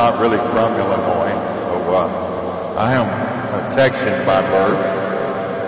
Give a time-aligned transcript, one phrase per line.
[0.00, 1.36] not really from Illinois,
[1.68, 4.80] so uh, I am a Texan by birth.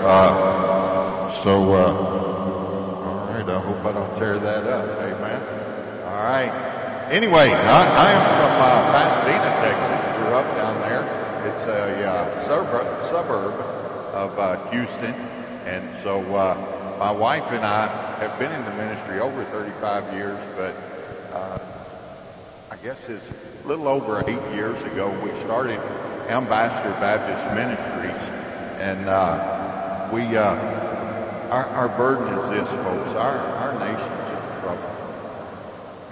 [0.09, 1.93] Uh, so, uh,
[3.05, 4.89] all right, I hope I don't tear that up.
[5.01, 5.41] Amen.
[6.07, 6.49] All right.
[7.11, 10.17] Anyway, I, I am from uh, Pasadena, Texas.
[10.17, 11.05] Grew up down there.
[11.53, 13.53] It's a uh, suburb, suburb
[14.17, 15.13] of Houston,
[15.67, 16.23] and so
[16.99, 17.87] my wife and I
[18.17, 20.75] have been in the ministry over 35 years, but
[22.73, 23.29] I guess it's
[23.65, 25.79] a little over eight years ago we started
[26.33, 28.25] Ambassador Baptist Ministries,
[28.81, 30.57] and uh, we uh,
[31.53, 33.13] our, our burden is this, folks.
[33.13, 34.89] Our our nation's in trouble,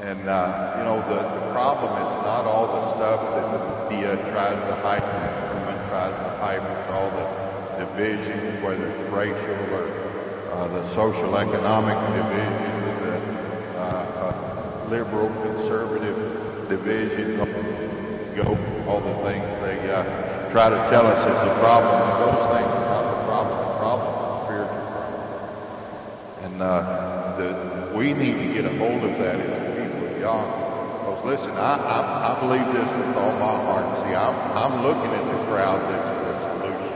[0.03, 4.17] and uh, you know the, the problem is not all the stuff that the media
[4.31, 9.75] tries to hide, the government tries to hide, with all the divisions, whether it's racial
[9.81, 9.89] or
[10.53, 13.17] uh, the social economic divisions, the
[13.81, 15.90] uh, uh, liberal conservative
[16.71, 17.37] divisions,
[18.37, 18.57] go
[18.87, 20.03] all the things they uh,
[20.51, 21.99] try to tell us is a problem.
[21.99, 23.59] But those things are not the problem.
[23.59, 25.23] The problem is a spiritual problem.
[26.47, 30.47] And uh, the, we need to get a hold of that as people of God.
[31.01, 31.99] Because listen, I, I,
[32.31, 33.87] I believe this with all my heart.
[34.07, 36.95] See, I'm, I'm looking at the crowd that's the solution.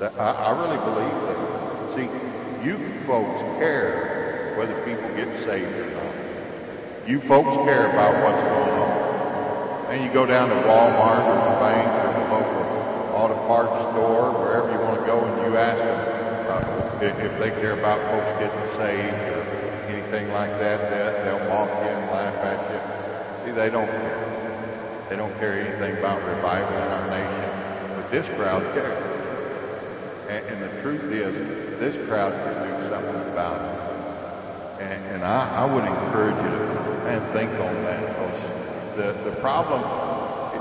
[0.00, 1.38] That, I, I really believe that.
[1.94, 2.08] See,
[2.66, 6.07] you folks care whether people get saved or not.
[7.08, 9.86] You folks care about what's going on.
[9.88, 12.68] And you go down to Walmart or the bank or the local
[13.16, 15.96] auto parts store, wherever you want to go, and you ask them
[16.52, 19.40] uh, if, they care about folks getting saved or
[19.88, 23.46] anything like that, they, they'll mock you and laugh at you.
[23.46, 25.06] See, they don't care.
[25.08, 27.96] They don't care anything about revival in our nation.
[27.96, 29.02] But this crowd cares.
[30.28, 31.32] And, and the truth is,
[31.80, 34.82] this crowd can do something about it.
[34.82, 38.00] And, and I, I would encourage you to and think on that.
[38.06, 39.80] Because the, the problem,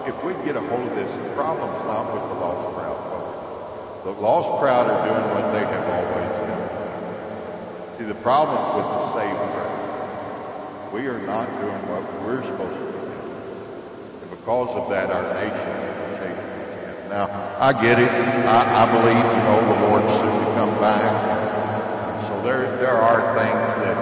[0.08, 4.04] if we get a hold of this, the problem's not with the lost crowd, folks.
[4.06, 7.98] The lost crowd are doing what they have always done.
[7.98, 10.94] See, the problem's with the saved crowd.
[10.94, 12.98] We are not doing what we're supposed to do.
[14.22, 17.10] And because of that, our nation is hand.
[17.10, 17.28] Now,
[17.60, 18.10] I get it.
[18.10, 21.12] I, I believe, you know, the Lord's soon to come back.
[22.30, 23.98] So there, there are things that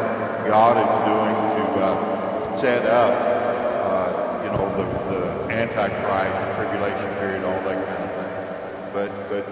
[0.47, 2.14] God is doing to uh,
[2.59, 8.33] set up, uh, you know, the, the Antichrist, tribulation period, all that kind of thing.
[8.93, 9.43] But, but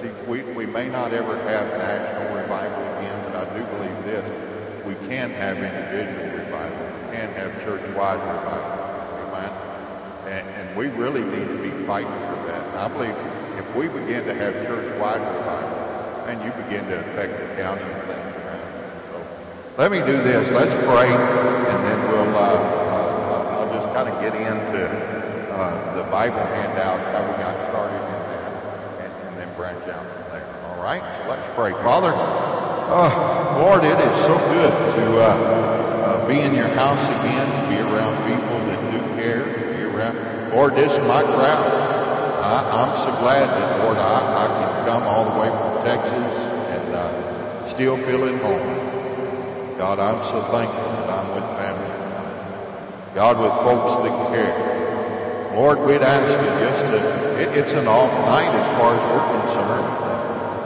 [0.00, 4.24] see, we, we may not ever have national revival again, but I do believe this.
[4.86, 6.86] We can have individual revival.
[6.86, 8.76] We can have church-wide revival.
[9.28, 9.52] Amen?
[10.26, 12.62] And, and we really need to be fighting for that.
[12.68, 13.16] And I believe
[13.58, 15.76] if we begin to have church-wide revival,
[16.26, 18.62] and you begin to affect the county and things around.
[19.12, 19.26] So
[19.78, 20.50] let me do this.
[20.50, 21.08] Let's pray,
[21.86, 22.34] then we'll.
[22.34, 22.58] Uh,
[22.90, 24.82] uh, I'll just kind of get into
[25.54, 28.52] uh, the Bible handout, how we got started in that,
[29.00, 30.46] and, and then branch out from there.
[30.68, 31.00] All right.
[31.22, 32.12] So let's pray, Father.
[32.12, 37.62] Uh, Lord, it is so good to uh, uh, be in your house again, to
[37.70, 40.14] be around people that do care, to be around.
[40.54, 41.66] Lord, this is my crowd.
[42.46, 46.30] I, I'm so glad that, Lord, I, I can come all the way from Texas
[46.70, 48.86] and uh, still feel at home.
[49.76, 52.38] God, I'm so thankful that I'm with family tonight.
[53.16, 55.56] God, with folks that care.
[55.56, 59.26] Lord, we'd ask you just to, it, it's an off night as far as we're
[59.40, 59.88] concerned.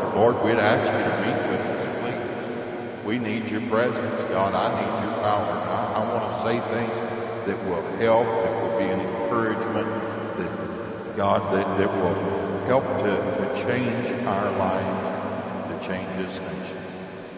[0.03, 3.07] But Lord, we'd ask you to meet with us, please.
[3.07, 4.53] We need your presence, God.
[4.53, 5.47] I need your power.
[5.47, 11.17] I, I want to say things that will help, that will be an encouragement, that
[11.17, 12.19] God, that, that will
[12.67, 16.79] help to, to change our lives, to change this nation.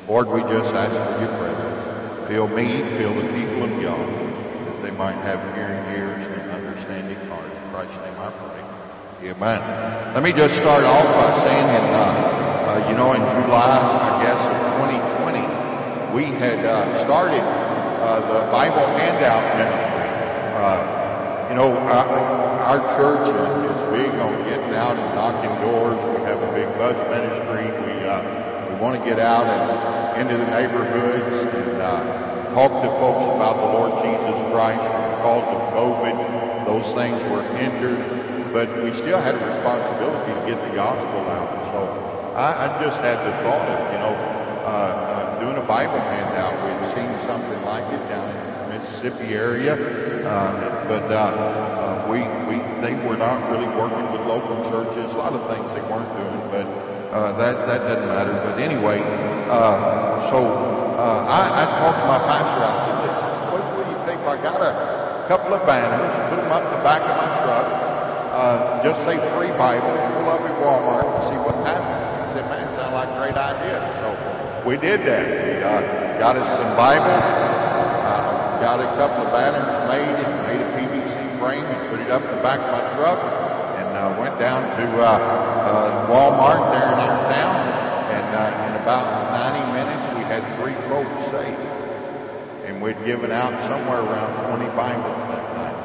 [0.09, 2.29] Lord, we just ask for your presence.
[2.29, 4.22] Fill me, fill the people of God,
[4.93, 7.47] they might have hearing ears and understanding heart.
[7.47, 9.31] In Christ's name I pray.
[9.31, 10.15] Amen.
[10.15, 14.23] Let me just start off by saying, in, uh, uh, you know, in July, I
[14.23, 20.09] guess, of 2020, we had uh, started uh, the Bible handout ministry.
[20.61, 25.97] Uh, you know, our, our church is, is big on getting out and knocking doors.
[26.19, 27.65] We have a big bus ministry.
[27.65, 31.62] We uh, we want to get out and into the neighborhoods
[32.83, 34.83] to folks about the Lord Jesus Christ.
[34.83, 38.03] Because of COVID, those things were hindered,
[38.53, 41.47] but we still had a responsibility to get the gospel out.
[41.71, 41.79] So
[42.35, 44.15] I, I just had the thought of, you know,
[44.67, 46.59] uh, uh, doing a Bible handout.
[46.59, 49.79] We'd seen something like it down in the Mississippi area,
[50.27, 55.13] uh, but uh, uh, we, we they were not really working with local churches.
[55.13, 56.67] A lot of things they weren't doing, but
[57.15, 58.33] uh, that that doesn't matter.
[58.43, 58.99] But anyway,
[60.31, 62.63] so uh, I, I talked to my pastor.
[62.63, 62.97] I said,
[63.53, 64.21] what, what do you think?
[64.29, 64.73] I got a
[65.29, 67.67] couple of banners, put them up the back of my truck,
[68.33, 72.01] uh, just say free Bible, pull up at Walmart and see what happens.
[72.33, 73.77] He said, man, sound like a great idea.
[74.01, 74.09] So
[74.65, 75.25] we did that.
[75.29, 80.63] We uh, got us some Bible, uh, got a couple of banners made and made
[80.65, 84.39] a PVC frame and put it up the back of my truck and uh, went
[84.39, 87.57] down to uh, uh, Walmart there in our town.
[88.15, 91.59] And uh, in about 90 minutes, we had three folks saved.
[92.65, 95.79] And we'd given out somewhere around 20 Bibles that night.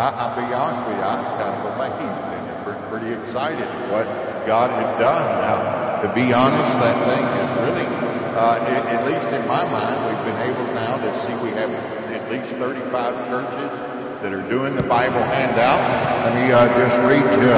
[0.00, 3.68] I, I'll be honest with you, I was kind of amazed and pretty, pretty excited
[3.68, 4.08] at what
[4.48, 5.24] God had done.
[5.44, 7.86] Now, to be honest, that thing is really,
[8.32, 11.68] uh, at, at least in my mind, we've been able now to see we have
[11.68, 13.70] at least 35 churches
[14.24, 15.84] that are doing the Bible handout.
[16.24, 17.52] Let me uh, just read you.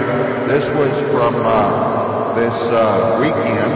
[0.50, 3.70] This was from uh, this uh, weekend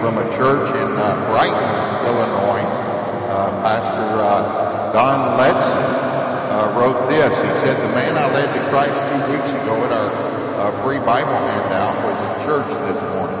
[0.00, 2.63] from a church in uh, Brighton, Illinois.
[3.64, 5.88] Pastor uh, Don Letson
[6.52, 7.32] uh, wrote this.
[7.32, 10.12] He said, The man I led to Christ two weeks ago at our
[10.60, 13.40] uh, free Bible handout was in church this morning.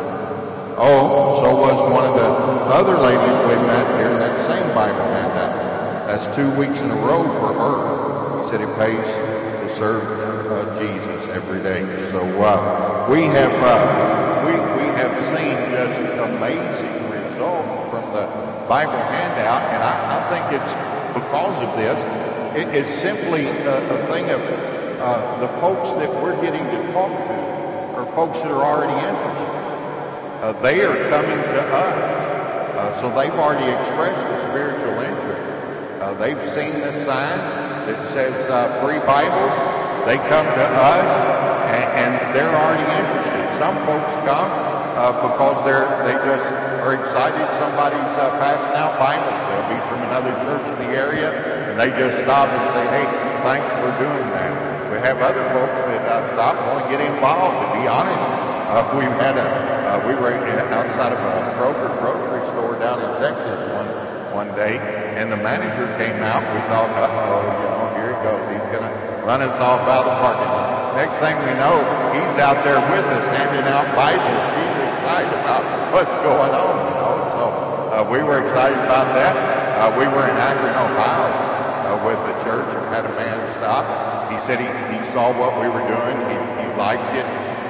[0.80, 2.24] Oh, so was one of the
[2.72, 6.08] other ladies we met here in that same Bible handout.
[6.08, 8.42] That's two weeks in a row for her.
[8.42, 11.84] He said it pays to serve uh, Jesus every day.
[12.12, 16.00] So uh, we have uh, we we have seen just
[16.32, 17.03] amazing
[18.14, 18.30] the
[18.70, 20.72] Bible handout, and I, I think it's
[21.18, 21.98] because of this.
[22.54, 24.40] It is simply a, a thing of
[25.02, 27.36] uh, the folks that we're getting to talk to
[27.98, 29.50] are folks that are already interested.
[30.46, 32.14] Uh, they are coming to us.
[32.74, 35.42] Uh, so they've already expressed a spiritual interest.
[36.02, 37.38] Uh, they've seen this sign
[37.90, 39.56] that says uh, free Bibles.
[40.06, 41.10] They come to us
[41.74, 43.42] and, and they're already interested.
[43.58, 46.46] Some folks come uh, because they're they just
[46.82, 49.40] are excited somebody's uh, passing out Bibles.
[49.50, 53.06] They'll be from another church in the area and they just stop and say, hey,
[53.42, 54.54] thanks for doing that.
[54.94, 57.58] We have other folks that uh, stop and want to get involved.
[57.66, 58.22] To be honest,
[58.70, 60.30] uh, we've had a uh, we were
[60.70, 63.90] outside of a Kroger grocery store down in Texas one
[64.30, 64.78] one day,
[65.18, 66.42] and the manager came out.
[66.54, 68.42] We thought, uh-oh, you know, here he goes.
[68.54, 68.94] He's going to
[69.26, 70.94] run us off out of the parking lot.
[70.94, 71.82] Next thing we know,
[72.14, 74.46] he's out there with us handing out Bibles.
[74.58, 74.73] He's
[75.14, 75.62] excited about
[75.94, 77.14] what's going on, you know.
[77.38, 79.30] So uh, we were excited about that.
[79.78, 83.86] Uh, we were in Akron, Ohio, uh, with the church and had a man stop.
[84.26, 86.18] He said he, he saw what we were doing.
[86.26, 87.22] He, he liked it.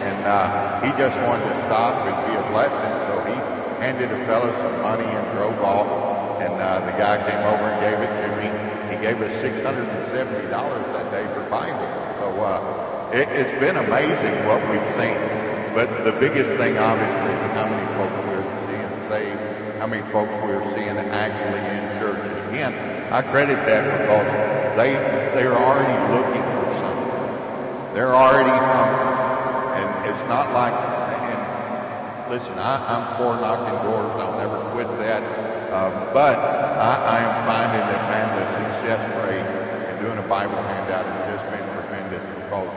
[0.08, 2.94] And uh, he just wanted to stop and be a blessing.
[3.12, 3.37] So he
[3.76, 6.41] handed a fellow some money and drove off.
[6.41, 8.49] And uh, the guy came over and gave it to me.
[8.88, 11.93] He gave us $670 that day for Bible.
[12.25, 15.44] So uh, it, it's been amazing what we've seen.
[15.75, 20.33] But the biggest thing, obviously, is how many folks we're seeing saved, how many folks
[20.41, 22.17] we're seeing actually in church.
[22.17, 22.73] And again,
[23.13, 24.25] I credit that because
[24.81, 24.97] they,
[25.37, 27.93] they are already looking for something.
[27.93, 29.13] They're already hungry.
[29.77, 31.37] And it's not like, and
[32.33, 34.09] listen, I, I'm for knocking doors.
[34.25, 35.21] I'll never quit that.
[35.69, 38.01] Uh, but I, I am finding that,
[38.41, 42.73] the success rate in doing a Bible handout has just been tremendous because,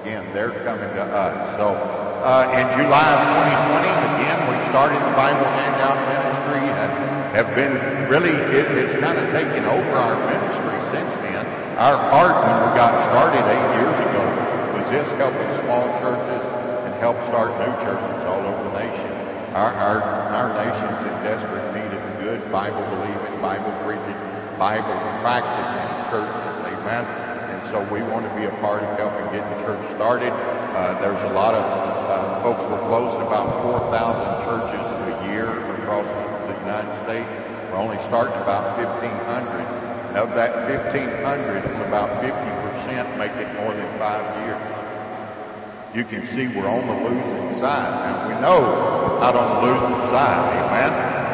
[0.00, 1.36] again, they're coming to us.
[1.60, 1.76] So
[2.26, 3.22] uh, in July of
[3.76, 3.86] 2020,
[4.18, 6.25] again, we started the Bible handout and
[7.36, 7.76] have been
[8.08, 11.44] really, it has kind of taken over our ministry since then.
[11.76, 14.24] Our heart when we got started eight years ago
[14.72, 16.40] was just helping small churches
[16.88, 19.12] and help start new churches all over the nation.
[19.52, 20.00] Our, our,
[20.32, 24.16] our nation's in desperate need of good Bible-believing, Bible-preaching,
[24.56, 26.40] Bible-practicing churches.
[26.72, 27.04] Amen.
[27.04, 30.32] And so we want to be a part of helping get the church started.
[30.72, 32.64] Uh, there's a lot of uh, folks.
[32.64, 33.52] We're closing about
[33.92, 33.92] 4,000
[34.48, 35.52] churches a year
[35.84, 36.08] across
[36.46, 37.30] the United States.
[37.65, 39.12] We're only starting about 1,500.
[40.08, 44.76] And Of that 1,500, about 50% make it more than five years
[45.96, 47.88] you can see we're on the losing side.
[47.88, 48.60] Now, we know
[49.18, 50.92] not on the losing side, amen?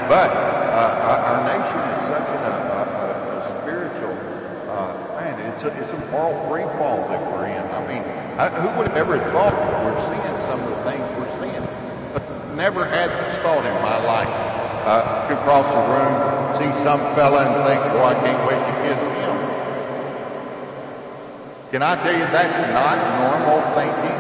[0.09, 4.15] But uh, our nation is such in a, a, a spiritual,
[4.71, 7.65] uh, man, it's a, it's a moral free fall that we're in.
[7.75, 8.07] I mean,
[8.39, 11.67] I, who would have ever thought we're seeing some of the things we're seeing?
[12.13, 14.52] But Never had this thought in my life.
[14.83, 16.11] Uh, to cross the room,
[16.59, 19.37] see some fella and think, boy, I can't wait to kiss him.
[21.71, 24.19] Can I tell you that's not normal thinking?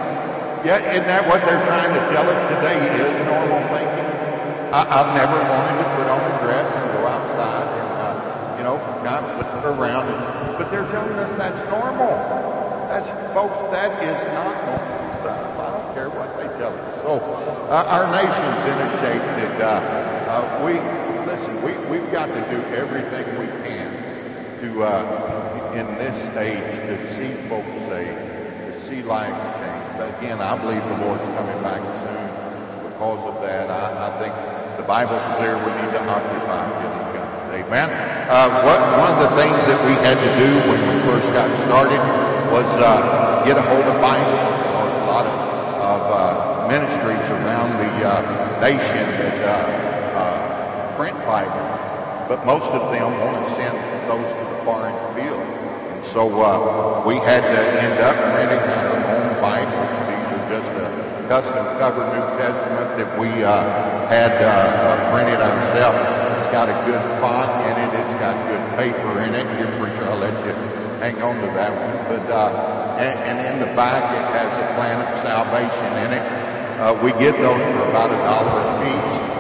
[0.63, 4.07] Yet, isn't that what they're trying to tell us today is normal thinking?
[4.71, 8.65] I, have never wanted to put on a dress and go outside and, uh, you
[8.65, 10.07] know, of flip around.
[10.07, 12.15] And, but they're telling us that's normal.
[12.87, 15.43] That's, folks, that is not normal stuff.
[15.59, 17.03] I don't care what they tell us.
[17.03, 20.02] So, uh, our nation's in a shape that uh,
[20.33, 20.81] uh, we,
[21.29, 23.93] listen, we, we've got to do everything we can
[24.65, 28.17] to uh, in this age to see folks saved,
[28.73, 30.17] to see lives changed.
[30.17, 32.25] Again, I believe the Lord's coming back soon.
[32.89, 34.33] Because of that, I, I think
[34.81, 35.61] the Bible's clear.
[35.61, 37.13] We need to occupy till He.
[37.69, 37.93] Amen.
[38.33, 41.53] Uh, what, one of the things that we had to do when we first got
[41.61, 42.01] started
[42.49, 44.33] was uh, get a hold of Bible.
[44.33, 45.37] There's a lot of,
[45.77, 49.32] of uh, ministries around the uh, nation
[50.97, 51.67] print Bible,
[52.29, 53.75] but most of them want to send
[54.09, 55.41] those to the foreign field.
[55.41, 59.91] And so uh, we had to end up printing our own Bibles.
[60.09, 60.89] These are just a
[61.29, 63.65] custom cover New Testament that we uh,
[64.09, 65.97] had uh, uh, printed ourselves.
[66.37, 67.91] It's got a good font in it.
[67.97, 69.47] It's got good paper in it.
[69.59, 70.53] Your preacher, I'll let you
[71.01, 71.99] hang on to that one.
[72.07, 76.25] But uh, and, and in the back, it has a plan of salvation in it.
[76.83, 79.32] Uh, we get those for about a dollar a piece.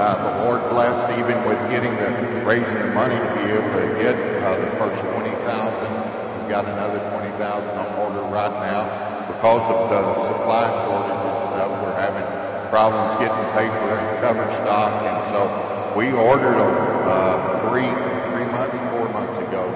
[0.00, 2.08] Uh, the Lord blessed even with getting the
[2.40, 5.92] raising the money to be able to get uh, the first twenty thousand.
[6.40, 8.88] We've got another twenty thousand on order right now
[9.28, 11.70] because of the supply shortage and stuff.
[11.84, 12.24] We're having
[12.72, 15.44] problems getting paper and cover stock, and so
[15.92, 17.92] we ordered them uh, three
[18.32, 19.68] three months, four months ago,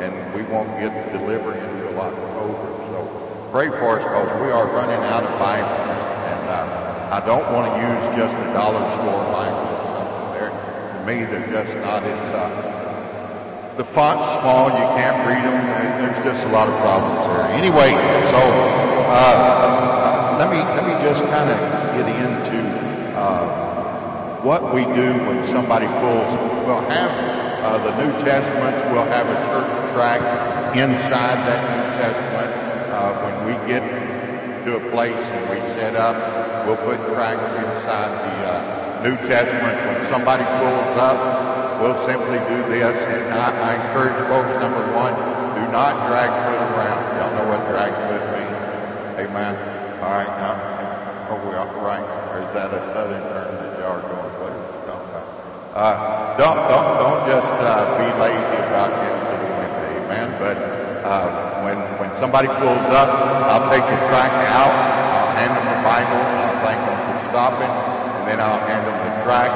[0.00, 2.72] and we won't get delivery until October.
[2.88, 3.04] So
[3.52, 5.85] pray for us because we are running out of uh,
[7.06, 10.26] I don't want to use just a dollar store Bible or something.
[10.34, 12.02] There, to me, they're just not.
[12.02, 12.76] Uh,
[13.76, 15.54] the font's small, you can't read them.
[16.02, 17.46] There's just a lot of problems there.
[17.54, 17.94] Anyway,
[18.34, 18.40] so
[19.06, 21.58] uh, let me let me just kind of
[21.94, 22.58] get into
[23.14, 26.30] uh, what we do when somebody pulls.
[26.66, 27.12] We'll have
[27.62, 28.82] uh, the New Testaments.
[28.90, 32.50] We'll have a church tract inside that New Testament.
[32.90, 33.82] Uh, when we get
[34.64, 36.35] to a place and we set up,
[36.66, 39.78] we'll put tracks inside the uh, New Testament.
[39.86, 42.98] When somebody pulls up, we'll simply do this.
[43.06, 45.14] And I, I encourage folks, number one,
[45.54, 47.00] do not drag foot around.
[47.22, 49.30] Y'all know what drag foot means?
[49.30, 49.54] Amen.
[50.02, 50.58] All right, now,
[51.30, 52.02] are we all right?
[52.34, 55.26] Or is that a southern term that y'all are going, what is it talking about?
[55.72, 55.94] Uh,
[56.36, 60.28] don't, don't, don't just uh, be lazy about getting to the window, amen?
[60.42, 60.58] But
[61.06, 63.08] uh, when, when somebody pulls up,
[63.46, 66.35] I'll take the track out, I'll hand them the Bible,
[67.36, 69.52] And then I'll hand them the tract,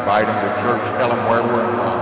[0.00, 2.00] invite them to church, tell them where we're from,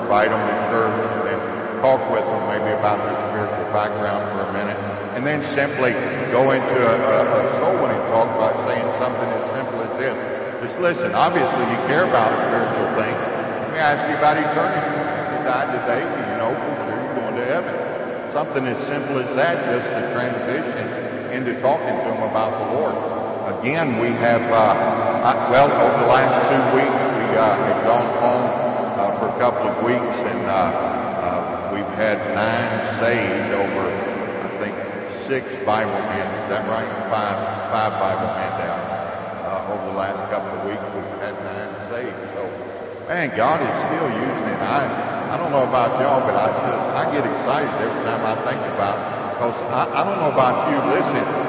[0.00, 1.40] invite them to church, and then
[1.84, 4.80] talk with them maybe about their spiritual background for a minute,
[5.20, 5.92] and then simply
[6.32, 10.16] go into a, a, a soul winning talk by saying something as simple as this.
[10.64, 13.20] Just listen, obviously you care about spiritual things.
[13.20, 14.80] Let me ask you about eternity.
[14.80, 17.74] If you died today, you know for sure you're going to heaven?
[18.32, 20.88] Something as simple as that, just to transition
[21.36, 23.13] into talking to them about the Lord.
[23.64, 24.76] Again, we have, uh,
[25.24, 28.44] I, well, over the last two weeks, we uh, have gone home
[29.00, 32.68] uh, for a couple of weeks, and uh, uh, we've had nine
[33.00, 34.76] saved over, I think,
[35.24, 36.28] six Bible men.
[36.44, 36.84] Is that right?
[37.08, 37.40] Five,
[37.72, 38.52] five Bible men.
[38.52, 42.20] Uh, over the last couple of weeks, we've had nine saved.
[42.36, 42.44] So,
[43.08, 44.60] man, God is still using it.
[44.60, 44.84] I,
[45.32, 48.60] I don't know about y'all, but I just, I get excited every time I think
[48.76, 49.00] about.
[49.40, 50.76] Because I, I don't know about you.
[50.92, 51.43] Listen,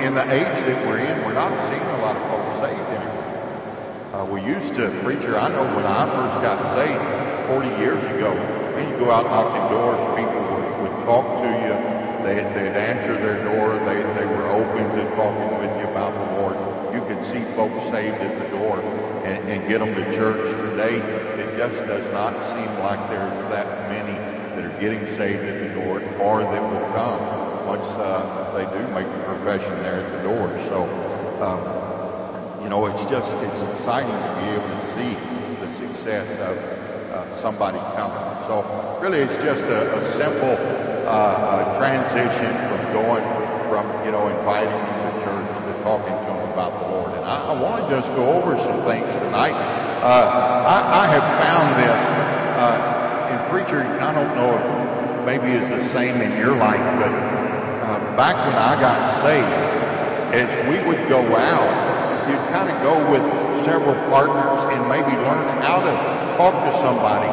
[0.00, 3.18] in, the age that we're in, we're not seeing a lot of folks saved anymore.
[4.14, 7.02] Uh, we used to, preacher, I know when I first got saved
[7.50, 8.30] 40 years ago,
[8.78, 11.74] and you go out knocking doors, people would, would talk to you.
[12.22, 13.74] They, they'd answer their door.
[13.86, 16.54] They, they were open to talking with you about the Lord.
[16.94, 18.78] You could see folks saved at the door
[19.26, 20.38] and, and get them to church.
[20.70, 20.98] Today,
[21.42, 24.14] it just does not seem like there's that many
[24.54, 28.24] that are getting saved at the door or that will come once uh,
[28.56, 30.48] they do make the profession there at the door.
[30.72, 30.88] So,
[31.44, 31.60] um,
[32.64, 35.12] you know, it's just, it's exciting to be able to see
[35.60, 36.56] the success of
[37.12, 38.24] uh, somebody coming.
[38.48, 38.64] So
[39.04, 40.56] really it's just a, a simple
[41.04, 43.24] uh, uh, transition from going
[43.68, 47.12] from, you know, inviting them to church to talking to them about the Lord.
[47.20, 49.52] And I, I want to just go over some things tonight.
[50.00, 52.00] Uh, I, I have found this,
[52.64, 54.64] uh, and preacher, I don't know if
[55.28, 57.37] maybe it's the same in your life, but uh,
[58.18, 59.62] back when I got saved,
[60.34, 61.70] as we would go out,
[62.26, 63.22] you'd kind of go with
[63.62, 65.94] several partners and maybe learn how to
[66.34, 67.30] talk to somebody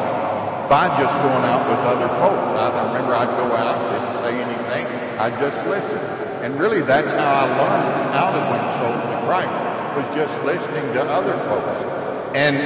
[0.70, 2.38] by just going out with other folks.
[2.54, 4.86] I, remember I'd go out, didn't say anything,
[5.18, 5.98] I'd just listen.
[6.46, 9.58] And really that's how I learned how to win souls to Christ,
[9.98, 11.82] was just listening to other folks.
[12.38, 12.62] And,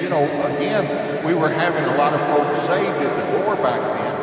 [0.00, 0.24] you know,
[0.56, 0.88] again,
[1.22, 4.16] we were having a lot of folks saved at the door back then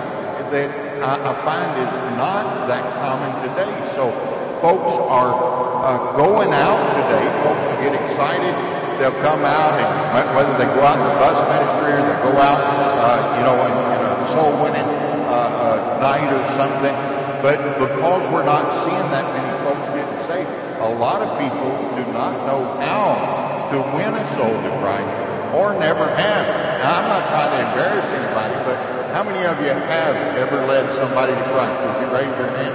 [0.54, 3.72] that I, find is not that common today.
[3.92, 4.16] So
[4.64, 7.26] folks are uh, going out today.
[7.44, 8.56] Folks get excited.
[9.00, 9.88] They'll come out, and
[10.32, 13.58] whether they go out in the bus ministry or they go out, uh, you know,
[13.68, 14.88] in, in a soul winning
[15.28, 16.96] uh, night or something.
[17.44, 20.48] But because we're not seeing that many folks getting saved,
[20.80, 25.12] a lot of people do not know how to win a soul to Christ
[25.52, 26.46] or never have.
[26.80, 30.90] Now, I'm not trying to embarrass anybody, but how many of you have ever led
[30.98, 31.78] somebody to Christ?
[31.86, 32.74] Would you raise your hand?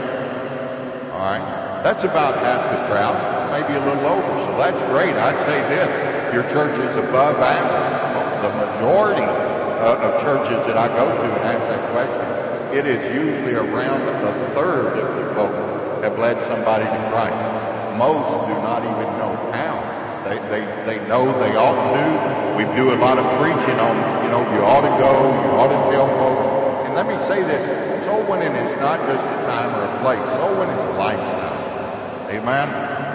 [1.10, 1.42] All right.
[1.82, 3.18] That's about half the crowd,
[3.50, 4.38] maybe a little over.
[4.46, 5.18] So that's great.
[5.18, 5.90] I'd say this.
[6.32, 8.46] Your church is above average.
[8.46, 12.22] The majority uh, of churches that I go to and ask that question,
[12.70, 15.50] it is usually around a third of the folk
[16.06, 17.34] have led somebody to Christ.
[17.98, 19.27] Most do not even know.
[20.28, 21.88] They, they, they know they ought to.
[21.96, 22.06] do.
[22.60, 25.72] We do a lot of preaching on, you know, you ought to go, you ought
[25.72, 26.84] to tell folks.
[26.84, 27.64] And let me say this,
[28.04, 30.20] soul winning is not just a time or a place.
[30.36, 32.28] Soul winning is a lifestyle.
[32.28, 32.68] Amen?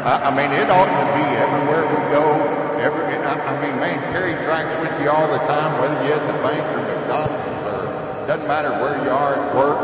[0.09, 2.25] I, I mean, it ought to be everywhere we go.
[2.81, 6.25] Every, I, I mean, man, carry tracks with you all the time, whether you're at
[6.25, 9.77] the bank or McDonald's or doesn't matter where you are at work.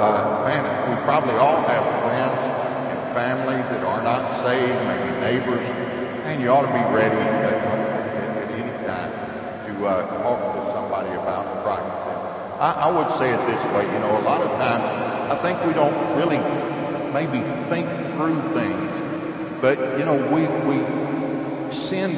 [0.00, 2.40] Uh, man, we probably all have friends
[2.88, 5.79] and family that are not saved, maybe neighbors.
[6.30, 9.10] Man, you ought to be ready at, at any time
[9.66, 11.90] to uh, talk to somebody about Christ.
[12.62, 14.86] I, I would say it this way, you know, a lot of times
[15.26, 16.38] I think we don't really
[17.10, 20.78] maybe think through things, but you know, we we
[21.74, 22.14] send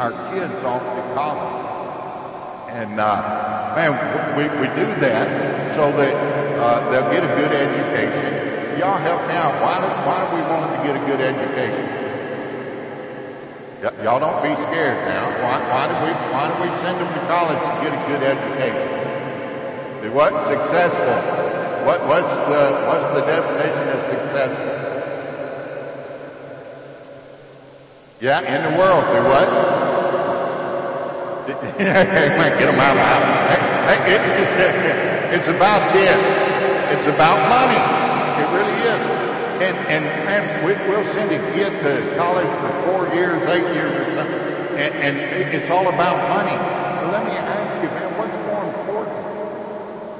[0.00, 3.92] our kids off to college, and uh, man,
[4.32, 5.28] we, we do that
[5.76, 6.14] so that
[6.56, 8.80] uh, they'll get a good education.
[8.80, 9.60] Y'all help me out.
[9.60, 12.05] Why do, why do we want them to get a good education?
[13.82, 15.28] Y'all don't be scared now.
[15.44, 18.22] Why, why do we why do we send them to college to get a good
[18.24, 18.88] education?
[20.00, 20.32] Do what?
[20.48, 21.12] Successful.
[21.84, 24.76] What what's the what's the definition of successful?
[28.18, 29.04] Yeah, in the world.
[29.12, 29.46] Do what?
[31.78, 33.02] Get them out of
[34.08, 34.54] it's,
[35.36, 36.16] it's about this.
[36.96, 37.78] It's about money.
[38.42, 39.15] It really is.
[39.62, 43.92] And and man, we, we'll send a kid to college for four years, eight years,
[43.92, 44.40] or something,
[44.76, 46.56] and, and it's all about money.
[46.56, 49.26] But let me ask you, man, what's more important?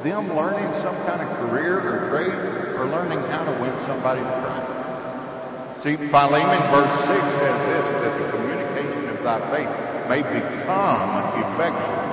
[0.06, 2.32] them learning some kind of career or trade
[2.78, 5.82] or learning how to win somebody's to Christ.
[5.82, 7.10] See, Philemon verse 6
[7.42, 9.72] says this, that the communication of thy faith
[10.08, 11.10] may become
[11.42, 12.06] effectual.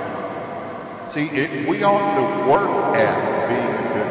[1.12, 4.03] See, it, we ought to work at being a good.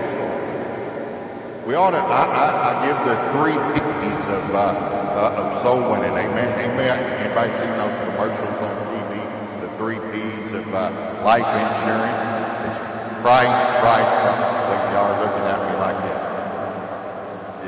[1.65, 4.75] We ought to, I, I, I give the three P's of, uh,
[5.15, 6.11] uh, of soul winning.
[6.11, 6.51] Amen.
[6.59, 6.99] Amen.
[7.23, 9.15] Anybody seen those commercials on TV?
[9.63, 10.91] The three P's of uh,
[11.23, 12.19] life insurance.
[12.67, 12.79] It's
[13.23, 14.43] Christ, Christ, Christ.
[14.67, 16.19] Look, y'all are looking at me like that.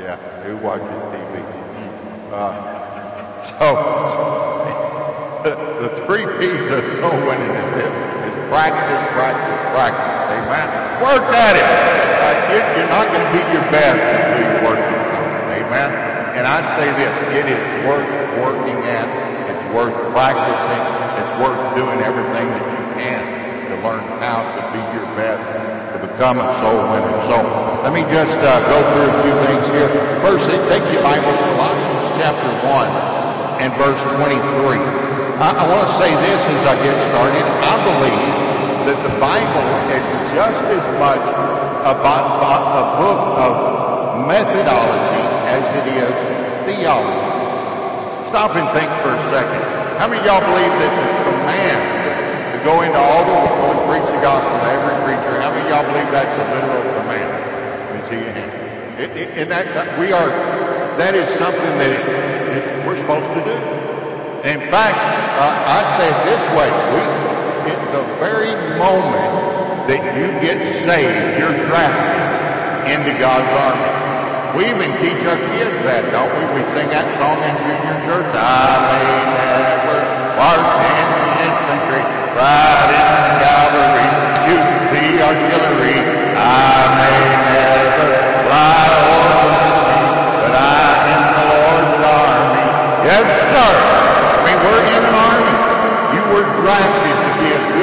[0.04, 1.40] Yeah, who watches TV?
[2.36, 2.52] Uh,
[3.56, 3.80] so,
[5.40, 5.56] the,
[5.88, 7.92] the three P's of soul winning is this,
[8.28, 10.15] is practice, practice, practice.
[10.26, 10.66] Amen.
[10.98, 11.66] Work at it.
[11.66, 15.62] Uh, you, you're not going to be your best until you work at something.
[15.62, 15.88] Amen.
[16.34, 18.10] And I'd say this, it is worth
[18.42, 19.06] working at.
[19.54, 20.82] It's worth practicing.
[21.22, 23.22] It's worth doing everything that you can
[23.70, 25.42] to learn how to be your best,
[25.94, 27.16] to become a soul winner.
[27.30, 27.38] So
[27.86, 29.90] let me just uh, go through a few things here.
[30.22, 35.06] First, take your Bibles, Colossians chapter 1 and verse 23.
[35.38, 37.44] I, I want to say this as I get started.
[37.44, 38.45] I believe
[38.86, 41.26] that the Bible is just as much
[41.82, 43.52] about, about a book of
[44.30, 46.14] methodology as it is
[46.70, 47.26] theology.
[48.30, 49.58] Stop and think for a second.
[49.98, 51.82] How many of y'all believe that the command
[52.54, 55.66] to go into all the world and preach the gospel to every creature, how many
[55.66, 57.26] of y'all believe that's a literal command?
[57.26, 58.54] Let me see your hand.
[59.02, 60.30] It, it, and that's, we are,
[60.94, 63.56] that is something that it, we're supposed to do.
[64.46, 64.94] In fact,
[65.42, 66.70] uh, I'd say it this way.
[66.94, 67.25] We,
[67.66, 72.26] at the very moment that you get saved, you're drafted
[72.90, 74.06] into God's army.
[74.58, 76.42] We even teach our kids that, don't we?
[76.56, 78.30] We sing that song in junior church.
[78.32, 79.98] I may never
[80.38, 82.02] march in the infantry,
[82.34, 84.08] ride in the cavalry,
[84.48, 85.98] shoot the artillery.
[86.34, 87.20] I may
[87.52, 88.08] never
[88.48, 89.36] fly or
[90.40, 92.66] but I'm in the Lord's army.
[93.12, 93.70] Yes, sir.
[94.46, 95.56] We were in an army.
[96.16, 97.05] You were drafted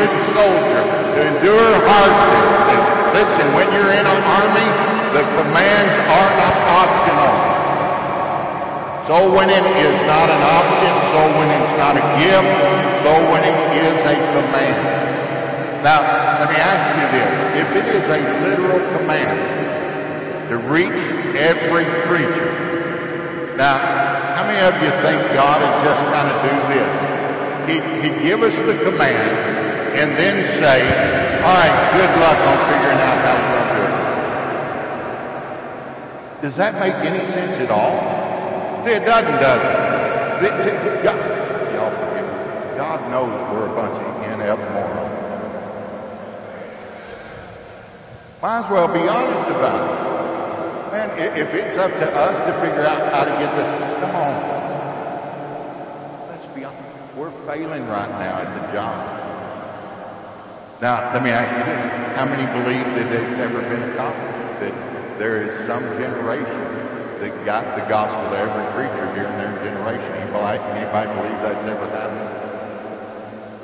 [0.04, 0.84] good soldier,
[1.16, 2.76] to endure hardships.
[2.76, 2.82] And
[3.16, 4.70] listen, when you're in an army,
[5.16, 7.34] the commands are not optional.
[9.08, 10.92] So when it is not an option.
[11.12, 12.84] so when it's not a gift.
[13.04, 15.84] Soul winning is a command.
[15.84, 17.30] Now, let me ask you this.
[17.60, 21.04] If it is a literal command to reach
[21.36, 22.64] every creature,
[23.58, 23.78] now,
[24.36, 27.14] how many of you think God would just kind of do this?
[27.70, 29.63] He'd, he'd give us the command
[29.96, 30.82] and then say,
[31.44, 33.94] all right, good luck on figuring out how to do it.
[36.42, 37.94] Does that make any sense at all?
[38.86, 39.84] See, it doesn't, does it?
[40.44, 41.16] It- God,
[41.74, 42.34] y'all forgive me.
[42.76, 45.14] God knows we're a bunch of NF morons.
[48.42, 50.92] Might as well be honest about it.
[50.92, 53.64] Man, if it's up to us to figure out how to get the,
[54.06, 54.36] come on.
[56.30, 57.16] Let's be honest.
[57.16, 59.13] We're failing right now at the job.
[60.84, 61.80] Now, let me ask you this.
[62.20, 64.60] How many believe that it's ever been accomplished?
[64.60, 64.76] That
[65.16, 66.60] there is some generation
[67.24, 70.12] that got the gospel to every preacher here in their generation?
[70.20, 72.28] Anybody, anybody believe that's ever happened?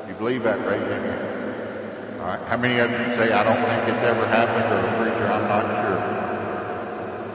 [0.08, 2.24] You believe that, hand.
[2.24, 2.40] All right.
[2.48, 5.44] How many of you say, I don't think it's ever happened, or a preacher, I'm
[5.52, 6.00] not sure?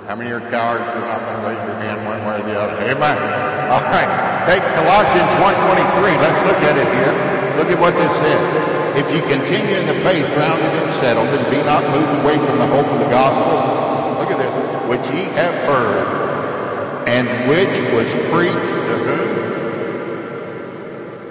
[0.08, 2.56] How many are cowards are not going to raise your hand one way or the
[2.56, 2.80] other?
[2.88, 3.20] Amen.
[3.68, 4.08] All right.
[4.48, 6.24] Take Colossians 1.23.
[6.24, 7.12] Let's look at it here.
[7.60, 8.73] Look at what this says.
[8.94, 12.59] If you continue in the faith, grounded and settled, and be not moved away from
[12.59, 13.59] the hope of the gospel,
[14.22, 14.54] look at this,
[14.87, 16.07] which ye have heard,
[17.09, 19.35] and which was preached to whom?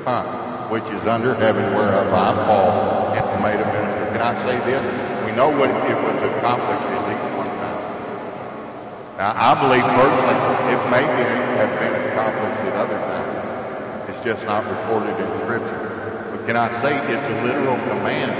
[0.03, 0.23] Huh.
[0.67, 4.11] Which is under heaven, whereof I, Paul, am made a minister.
[4.11, 4.83] Can I say this?
[5.25, 7.79] We know what it was accomplished at least one time.
[9.15, 10.35] Now, I believe personally
[10.67, 11.05] it may
[11.63, 14.09] have been accomplished at other times.
[14.09, 15.72] It's just not recorded in Scripture.
[16.45, 18.31] Can I say it's a literal command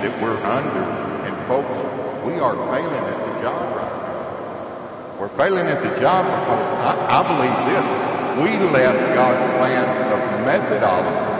[0.00, 0.80] that we're under?
[1.28, 1.68] And folks,
[2.24, 5.20] we are failing at the job right now.
[5.20, 7.84] We're failing at the job because I, I believe this.
[8.40, 11.30] We left God's plan of methodology.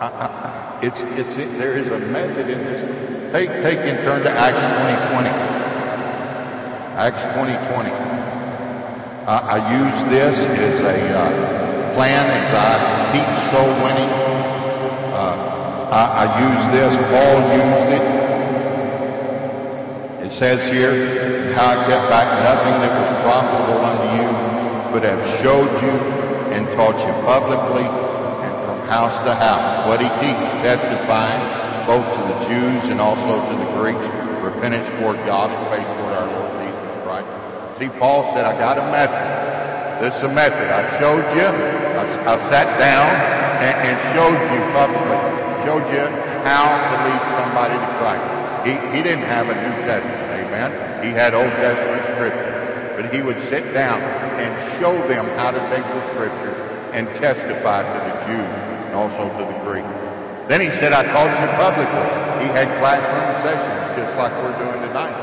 [0.00, 3.32] I, I, it's, it's, there is a method in this.
[3.32, 5.28] Take, take and turn to Acts 2020.
[6.94, 7.90] Acts 2020.
[9.26, 14.23] I, I use this as a uh, plan as I teach soul winning.
[15.94, 16.90] I, I use this.
[17.06, 18.02] Paul used it.
[20.26, 24.26] It says here, how I kept back nothing that was profitable unto you,
[24.90, 25.94] but have showed you
[26.50, 29.86] and taught you publicly and from house to house.
[29.86, 31.38] What he teaches, testifying
[31.86, 34.02] both to the Jews and also to the Greeks,
[34.42, 37.30] repentance toward God and faith toward our Lord Jesus Christ.
[37.78, 40.02] See, Paul said, I got a method.
[40.02, 40.66] This is a method.
[40.74, 41.46] I showed you.
[41.46, 43.14] I, I sat down
[43.62, 45.23] and, and showed you publicly,
[45.64, 46.04] showed you
[46.44, 48.68] how to lead somebody to Christ.
[48.68, 51.04] He, he didn't have a New Testament, amen.
[51.04, 52.54] He had Old Testament scripture.
[52.96, 54.00] But he would sit down
[54.38, 56.54] and show them how to take the scripture
[56.92, 58.54] and testify to the Jews
[58.86, 59.88] and also to the Greeks.
[60.46, 62.06] Then he said, I taught you publicly.
[62.46, 65.16] He had classroom sessions just like we're doing tonight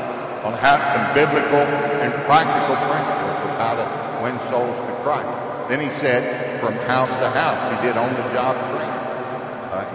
[0.44, 1.64] on how some biblical
[2.02, 3.86] and practical principles of how to
[4.22, 5.30] win souls to Christ.
[5.68, 8.81] Then he said, from house to house, he did on-the-job training.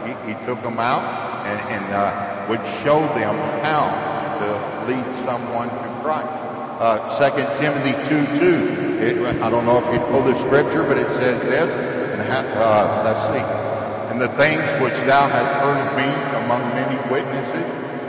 [0.07, 1.03] Uh, he, he took them out
[1.45, 3.87] and, and uh, would show them how
[4.39, 4.47] to
[4.87, 6.27] lead someone to Christ.
[6.79, 9.21] Uh, 2 Timothy 2, 2.
[9.27, 11.71] It, I don't know if you know the scripture, but it says this.
[11.73, 13.43] And uh, let's see.
[14.11, 16.09] And the things which thou hast heard of me
[16.45, 17.65] among many witnesses,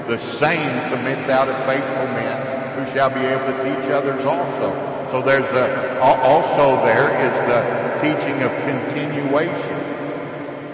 [0.07, 4.73] the same commit thou to faithful men who shall be able to teach others also.
[5.11, 7.61] So there's a, also there is the
[8.01, 9.78] teaching of continuation.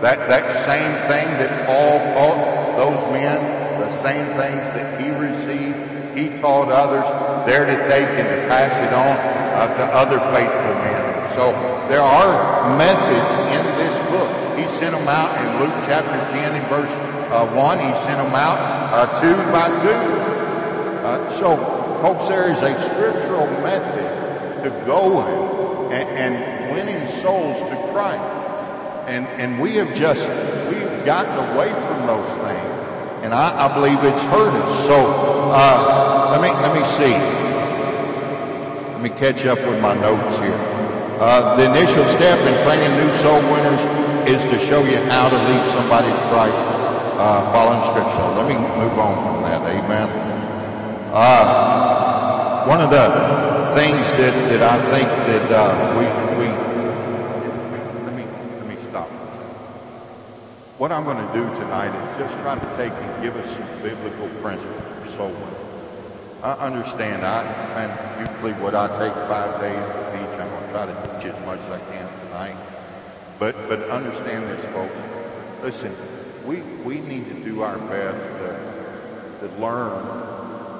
[0.04, 3.40] That, that same thing that Paul taught those men,
[3.80, 5.80] the same things that he received,
[6.12, 7.08] he taught others,
[7.48, 11.32] they're to take and to pass it on uh, to other faithful men.
[11.32, 11.56] So
[11.88, 14.28] there are methods in this book.
[14.60, 16.92] He sent them out in Luke chapter 10 and verse
[17.32, 17.78] uh, 1.
[17.78, 18.60] He sent them out
[18.92, 20.04] uh, two by two.
[21.00, 21.56] Uh, so,
[22.04, 28.43] folks, there is a scriptural method to going and, and winning souls to Christ.
[29.06, 30.28] And, and we have just,
[30.68, 32.70] we've gotten away from those things.
[33.22, 34.86] And I, I believe it's hurt us.
[34.86, 34.96] So,
[35.52, 37.14] uh, let me, let me see.
[38.92, 40.58] Let me catch up with my notes here.
[41.20, 43.80] Uh, the initial step in training new soul winners
[44.28, 46.56] is to show you how to lead somebody to Christ
[47.18, 48.26] uh, following Scripture.
[48.34, 49.60] Let me move on from that.
[49.62, 50.08] Amen.
[51.12, 56.04] Uh, one of the things that, that I think that uh, we,
[56.38, 56.46] we
[58.04, 58.24] let me
[58.58, 59.08] let me stop.
[60.76, 63.68] What I'm going to do tonight is just try to take and give us some
[63.80, 64.82] biblical principles
[65.16, 65.54] winning.
[66.42, 67.24] I understand.
[67.24, 67.42] I
[67.78, 70.40] and usually what I take five days to teach.
[70.40, 72.56] I'm going to try to teach as much as I can tonight.
[73.38, 74.96] But but understand this, folks.
[75.62, 75.94] Listen,
[76.44, 78.18] we we need to do our best
[79.40, 80.02] to, to learn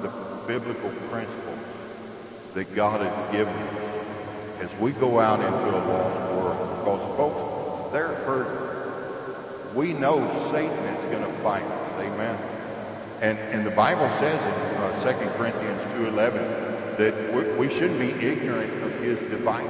[0.03, 0.11] the
[0.45, 1.59] biblical principles
[2.53, 3.85] that God has given us
[4.59, 6.79] as we go out into a lost world.
[6.79, 8.64] Because folks, they're hurting.
[9.75, 10.19] We know
[10.51, 11.91] Satan is going to fight us.
[11.99, 12.39] Amen.
[13.19, 18.11] And, and the Bible says in uh, 2 Corinthians 2.11 that we, we shouldn't be
[18.25, 19.69] ignorant of his devices.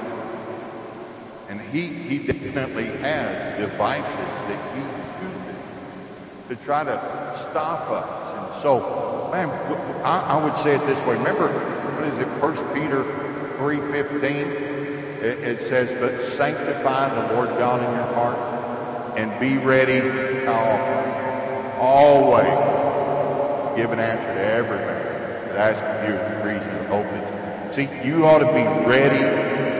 [1.49, 4.81] And he, he definitely has devices that he
[5.25, 6.97] uses to try to
[7.49, 8.53] stop us.
[8.53, 9.49] And so, man,
[10.03, 11.15] I, I would say it this way.
[11.15, 13.03] Remember, what is it, 1 Peter
[13.57, 14.21] 3.15?
[15.23, 18.54] It, it says, but sanctify the Lord God in your heart
[19.15, 19.99] and be ready
[20.45, 21.05] how
[21.79, 22.45] always
[23.75, 25.03] give an answer to every man
[25.49, 27.75] that asks you the reason of hope.
[27.75, 29.23] See, you ought to be ready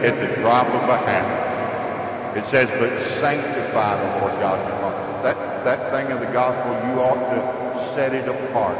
[0.06, 2.36] at the drop of a hat.
[2.36, 5.22] It says, but sanctify the Lord God your heart.
[5.22, 8.76] That, that thing of the gospel, you ought to set it apart.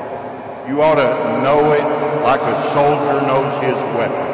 [0.69, 1.85] You ought to know it
[2.23, 4.29] like a soldier knows his weapon.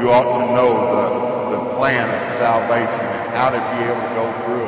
[0.00, 4.14] You ought to know the, the plan of salvation and how to be able to
[4.14, 4.67] go through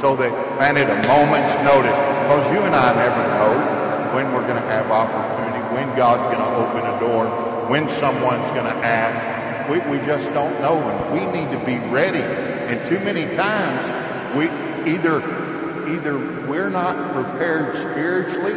[0.00, 1.92] So that, man, at a moment's notice,
[2.24, 6.40] because you and I never know when we're going to have opportunity, when God's going
[6.40, 7.28] to open a door,
[7.68, 9.68] when someone's going to ask.
[9.68, 12.22] We, we just don't know, and we need to be ready.
[12.22, 13.84] And too many times,
[14.36, 14.48] we
[14.90, 15.20] either
[15.92, 16.16] either
[16.48, 18.54] we're not prepared spiritually,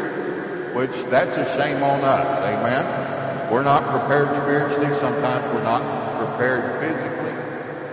[0.73, 3.51] which that's a shame on us, amen.
[3.51, 4.95] We're not prepared spiritually.
[4.99, 5.84] Sometimes we're not
[6.25, 7.34] prepared physically.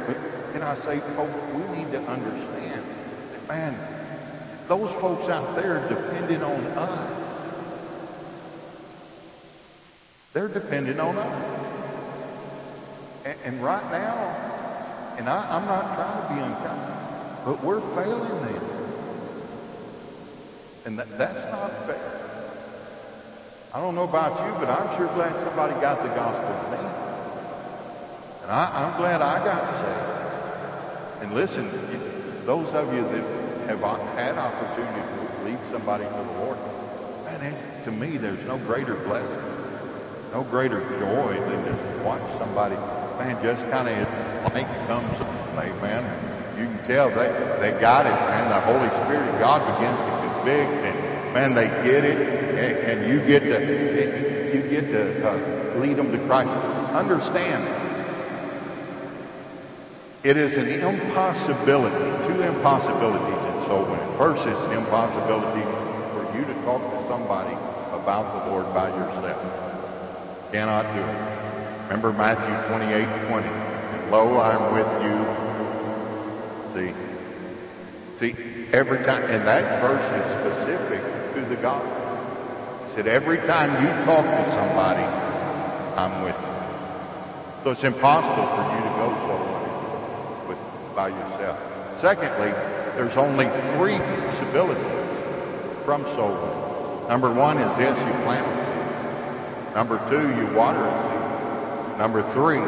[0.07, 2.60] But can I say, folks, we need to understand
[3.51, 3.77] man,
[4.69, 7.17] those folks out there depending on us.
[10.33, 11.57] They're depending on us.
[13.25, 14.15] And, and right now,
[15.19, 18.63] and I, I'm not trying to be unkind, but we're failing them.
[20.85, 22.21] And that, that's not fair.
[23.75, 26.89] I don't know about you, but I'm sure glad somebody got the gospel to me.
[28.45, 31.25] And I, I'm glad I got saved.
[31.25, 31.91] And listen,
[32.47, 33.40] those of you that
[33.71, 36.59] have had opportunity to lead somebody to the Lord,
[37.25, 37.55] man,
[37.85, 39.43] to me, there's no greater blessing,
[40.33, 42.75] no greater joy than to watch somebody,
[43.19, 45.21] man, just kind of light comes,
[45.57, 46.05] amen.
[46.59, 47.29] You can tell they,
[47.61, 48.51] they got it, man.
[48.51, 52.19] The Holy Spirit of God begins to convict, and man, they get it,
[52.59, 56.51] and, and you get to you get to uh, lead them to Christ.
[56.93, 57.65] Understand,
[60.25, 64.17] it is an impossibility, two impossibilities soul winning.
[64.19, 65.63] First, it's an impossibility
[66.11, 67.55] for you to talk to somebody
[67.95, 69.39] about the Lord by yourself.
[70.51, 71.85] Cannot do it.
[71.85, 73.47] Remember Matthew 28, 20.
[73.47, 75.15] And lo, I'm with you.
[76.75, 76.91] See?
[78.19, 78.35] See,
[78.73, 81.01] every time, and that verse is specific
[81.35, 81.95] to the gospel.
[82.89, 85.07] He said, every time you talk to somebody,
[85.95, 87.63] I'm with you.
[87.63, 89.61] So it's impossible for you to go so
[90.97, 91.57] by yourself.
[92.01, 92.53] Secondly,
[92.97, 94.85] there's only three possibilities
[95.85, 97.09] from winning.
[97.09, 98.47] Number one is this, you plant.
[99.75, 100.85] Number two, you water.
[101.99, 102.59] Number three,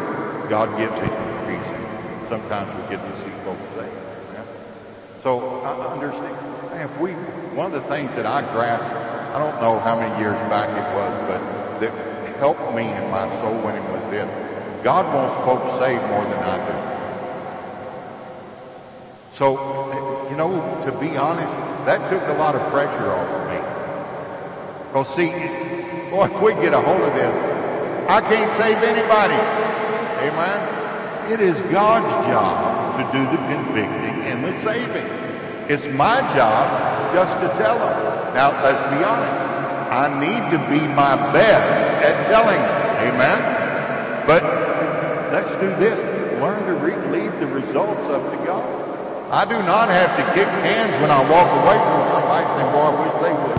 [0.49, 2.29] God gives it increase.
[2.29, 3.95] Sometimes we get to see folks saved.
[4.35, 4.45] Yeah?
[5.23, 6.39] So I understand.
[6.81, 7.13] If we,
[7.55, 8.95] one of the things that I grasped,
[9.35, 11.93] I don't know how many years back it was, but that
[12.39, 14.29] helped me in my soul winning was this.
[14.83, 16.75] God wants folks saved more than I do.
[19.37, 19.57] So,
[20.33, 20.49] you know,
[20.87, 21.53] to be honest,
[21.85, 23.61] that took a lot of pressure off of me.
[24.89, 25.29] Because see,
[26.09, 27.37] boy, if we get a hold of this,
[28.09, 29.37] I can't save anybody.
[30.25, 31.31] Amen?
[31.31, 35.05] It is God's job to do the convicting and the saving.
[35.69, 38.33] It's my job just to tell them.
[38.33, 39.37] Now, let's be honest.
[39.93, 43.13] I need to be my best at telling them.
[43.13, 44.27] Amen?
[44.27, 44.43] But
[45.31, 46.01] let's do this.
[46.41, 48.82] Learn to leave the results up to God.
[49.33, 52.85] I do not have to kick hands when I walk away from somebody saying, boy,
[52.85, 53.57] I wish they would.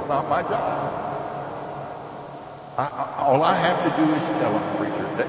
[0.00, 0.88] It's not my job.
[2.78, 5.28] I, I, all I have to do is tell them, preacher, that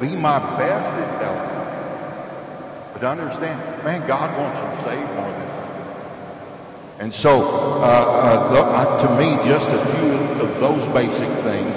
[0.00, 2.92] be my best at telling them.
[2.92, 7.00] But understand, man, God wants them saved more than that.
[7.00, 10.12] And so, uh, uh, the, uh, to me, just a few
[10.46, 11.74] of those basic things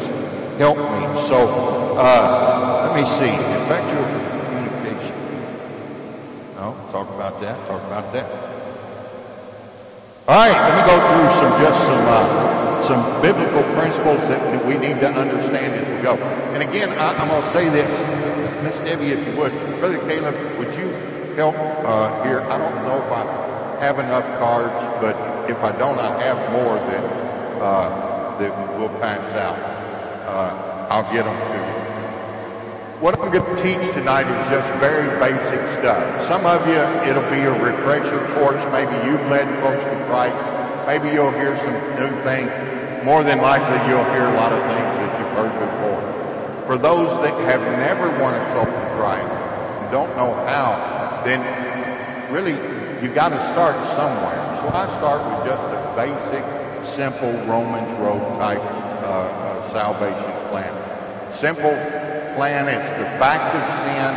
[0.60, 1.28] help me.
[1.30, 3.34] So, uh, let me see.
[6.70, 8.26] Effectual talk about that, talk about that.
[10.28, 14.76] All right, let me go through some just some uh, some biblical principles that we
[14.76, 16.16] need to understand as we go.
[16.54, 17.90] And again, I, am going to say this,
[18.64, 20.90] Miss Debbie, if you would, Brother Caleb, would you
[21.36, 22.42] help uh, here?
[22.42, 25.16] I don't know if I have enough cards, but
[25.50, 27.04] if I don't, I have more that
[27.62, 29.58] uh, that will pass out.
[30.28, 31.69] Uh, I'll get them to you.
[33.00, 36.04] What I'm going to teach tonight is just very basic stuff.
[36.28, 38.60] Some of you, it'll be a refresher course.
[38.76, 40.36] Maybe you've led folks to Christ.
[40.86, 42.52] Maybe you'll hear some new things.
[43.06, 46.04] More than likely, you'll hear a lot of things that you've heard before.
[46.68, 51.40] for those that have never won a soul to Christ and don't know how, then
[52.34, 52.52] really
[53.02, 54.38] you've got to start somewhere.
[54.60, 56.44] So I start with just a basic,
[56.86, 61.34] simple Romans Road type uh, uh, salvation plan.
[61.34, 61.74] Simple
[62.40, 62.72] plan.
[62.72, 64.16] It's the fact of sin,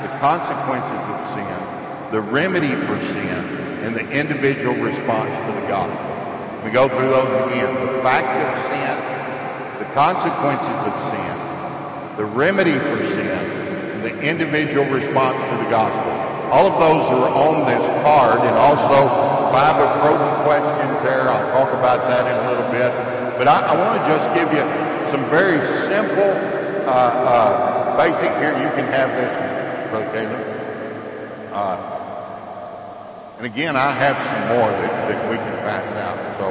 [0.00, 1.60] the consequences of sin,
[2.08, 3.36] the remedy for sin,
[3.84, 6.08] and the individual response to the gospel.
[6.64, 7.68] We go through those again.
[7.84, 8.96] The fact of sin,
[9.76, 11.36] the consequences of sin,
[12.16, 16.16] the remedy for sin, and the individual response to the gospel.
[16.56, 19.04] All of those are on this card and also
[19.52, 21.28] five approach questions there.
[21.28, 22.88] I'll talk about that in a little bit.
[23.36, 24.64] But I, I want to just give you
[25.12, 28.52] some very simple, uh, uh, basic here.
[28.52, 29.32] You can have this,
[29.90, 30.42] Brother Caleb.
[31.52, 32.00] Uh,
[33.38, 36.18] and again, I have some more that, that we can pass out.
[36.38, 36.46] So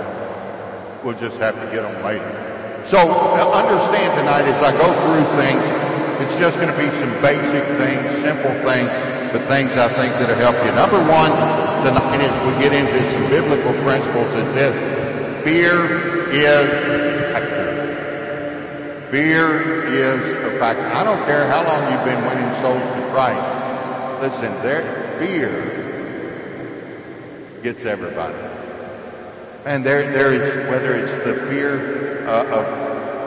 [1.04, 2.26] we'll just have to get them later.
[2.86, 2.98] So
[3.54, 5.62] understand tonight as I go through things,
[6.22, 8.90] it's just going to be some basic things, simple things,
[9.32, 10.72] but things I think that'll help you.
[10.74, 11.32] Number one
[11.86, 15.44] tonight as we get into some biblical principles is this.
[15.44, 17.09] Fear is.
[19.12, 20.86] Fear is a factor.
[20.86, 23.42] I don't care how long you've been winning souls to Christ.
[24.22, 25.50] Listen, there, fear
[27.64, 28.38] gets everybody.
[29.66, 32.66] And there, there is, whether it's the fear uh, of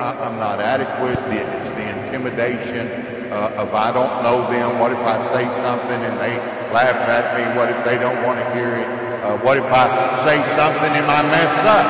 [0.01, 2.87] I, am not adequate, it's the intimidation
[3.33, 4.79] uh, of I don't know them.
[4.79, 6.39] What if I say something and they
[6.71, 7.59] laugh at me?
[7.59, 8.87] What if they don't want to hear it?
[9.25, 11.87] Uh, what if I say something and I mess up?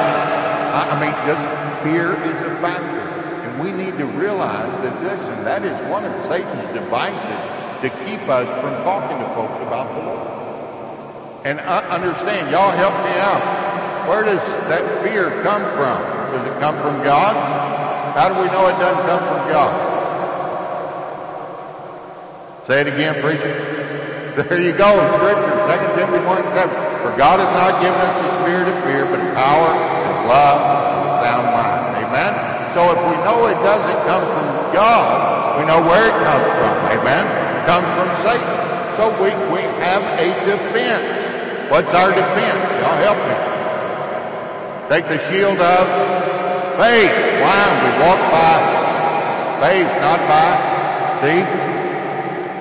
[0.72, 1.44] I, I mean, just
[1.84, 3.01] fear is a factor.
[3.92, 7.40] Need to realize that this, and that is one of Satan's devices
[7.82, 11.44] to keep us from talking to folks about the Lord.
[11.44, 14.08] And I understand, y'all help me out.
[14.08, 15.98] Where does that fear come from?
[16.32, 17.36] Does it come from God?
[18.16, 19.74] How do we know it doesn't come from God?
[22.66, 23.52] Say it again, preacher.
[24.36, 27.02] There you go, in Scripture, 2 Timothy 1 7.
[27.02, 31.24] For God has not given us a spirit of fear, but power and love and
[31.24, 32.06] sound mind.
[32.06, 32.61] Amen?
[32.72, 36.72] So if we know it doesn't come from God, we know where it comes from.
[36.96, 37.24] Amen?
[37.28, 38.48] It comes from Satan.
[38.96, 41.70] So we, we have a defense.
[41.70, 42.62] What's our defense?
[42.80, 43.36] Y'all help me.
[44.88, 45.84] Take the shield of
[46.80, 47.12] faith.
[47.44, 47.62] Why?
[47.84, 48.56] We walk by
[49.60, 50.56] faith, not by.
[51.20, 51.44] See?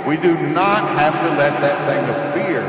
[0.07, 2.63] We do not have to let that thing of fear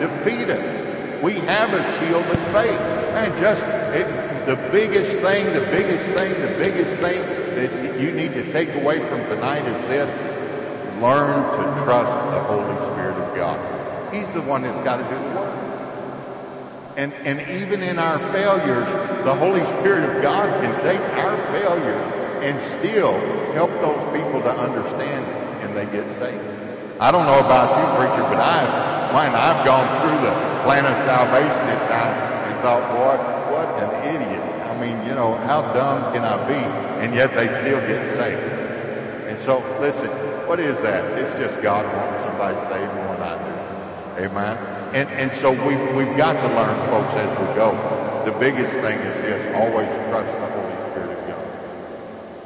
[0.00, 1.22] defeat us.
[1.22, 2.80] We have a shield of faith.
[3.12, 3.62] Man, just
[3.96, 7.20] it, the biggest thing, the biggest thing, the biggest thing
[7.56, 11.02] that you need to take away from tonight is this.
[11.02, 14.14] Learn to trust the Holy Spirit of God.
[14.14, 15.66] He's the one that's got to do the work.
[16.96, 18.88] And, and even in our failures,
[19.24, 22.00] the Holy Spirit of God can take our failures
[22.40, 23.12] and still
[23.52, 25.24] help those people to understand
[25.60, 26.40] and they get saved.
[26.98, 30.32] I don't know about you, preacher, but I've, man, I've gone through the
[30.64, 33.35] plan of salvation at times and thought, boy,
[33.82, 34.42] an idiot.
[34.66, 36.60] I mean, you know, how dumb can I be?
[37.04, 38.42] And yet they still get saved.
[39.28, 40.08] And so, listen,
[40.46, 41.18] what is that?
[41.18, 44.26] It's just God wanting somebody saved more than I do.
[44.26, 44.56] Amen.
[44.94, 47.74] And, and so we, we've got to learn, folks, as we go.
[48.24, 51.46] The biggest thing is this, always trust the Holy Spirit of God.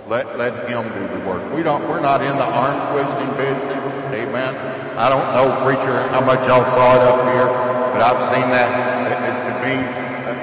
[0.08, 1.40] Let, let Him do the work.
[1.54, 3.80] We don't, we're not in the arm twisting business.
[4.12, 4.56] Amen.
[4.98, 7.46] I don't know, preacher, how much y'all saw it up here,
[7.94, 8.68] but I've seen that.
[9.06, 9.99] It, it, to me,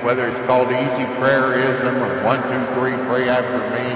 [0.08, 3.92] whether it's called easy prayerism or one, two, three, pray after me,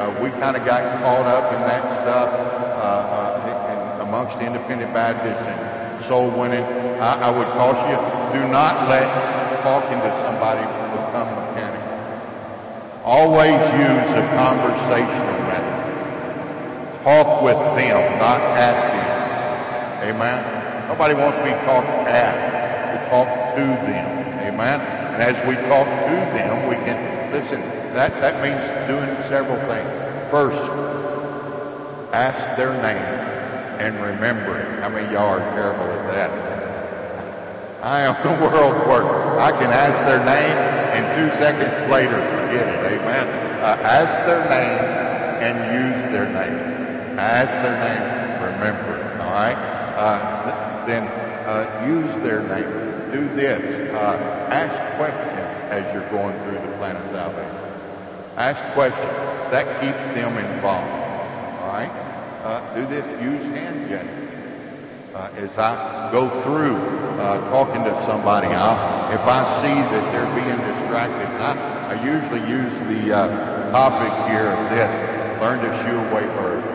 [0.00, 5.44] uh, we kind of got caught up in that stuff uh, uh, amongst independent Baptists
[5.44, 6.64] and soul winning.
[6.96, 8.00] I, I would caution you,
[8.40, 9.04] do not let
[9.60, 10.64] talking to somebody
[10.96, 11.92] become mechanical.
[13.04, 17.04] Always use a conversational method.
[17.04, 20.08] Talk with them, not at them.
[20.08, 20.88] Amen.
[20.88, 22.32] Nobody wants to be talked at.
[22.96, 24.08] We talk to them.
[24.48, 24.99] Amen.
[25.20, 26.96] And as we talk to them, we can
[27.30, 27.60] listen.
[27.92, 29.84] That that means doing several things.
[30.30, 30.56] First,
[32.14, 33.04] ask their name
[33.84, 34.80] and remember it.
[34.80, 37.84] How many of y'all are terrible at that?
[37.84, 39.12] I am the world's worst.
[39.36, 40.56] I can ask their name
[40.96, 43.00] and two seconds later forget it.
[43.00, 43.28] Amen.
[43.60, 44.80] Uh, ask their name
[45.44, 47.18] and use their name.
[47.20, 49.20] Ask their name, remember it.
[49.20, 49.58] All right.
[49.98, 51.04] Uh, then
[51.44, 53.12] uh, use their name.
[53.12, 53.79] Do this.
[53.94, 54.16] Uh,
[54.50, 57.56] ask questions as you're going through the plan of salvation.
[58.36, 59.10] Ask questions.
[59.50, 60.90] That keeps them involved.
[61.62, 61.90] All right?
[62.44, 63.04] Uh, do this.
[63.22, 64.30] Use hand gestures.
[65.14, 66.76] Uh, as I go through
[67.18, 71.58] uh, talking to somebody, I'll, if I see that they're being distracted, I,
[71.90, 76.66] I usually use the uh, topic here of this, learn to shoo away birds.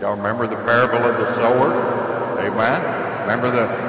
[0.00, 1.72] Y'all remember the parable of the sower?
[2.38, 3.22] Amen.
[3.22, 3.87] Remember the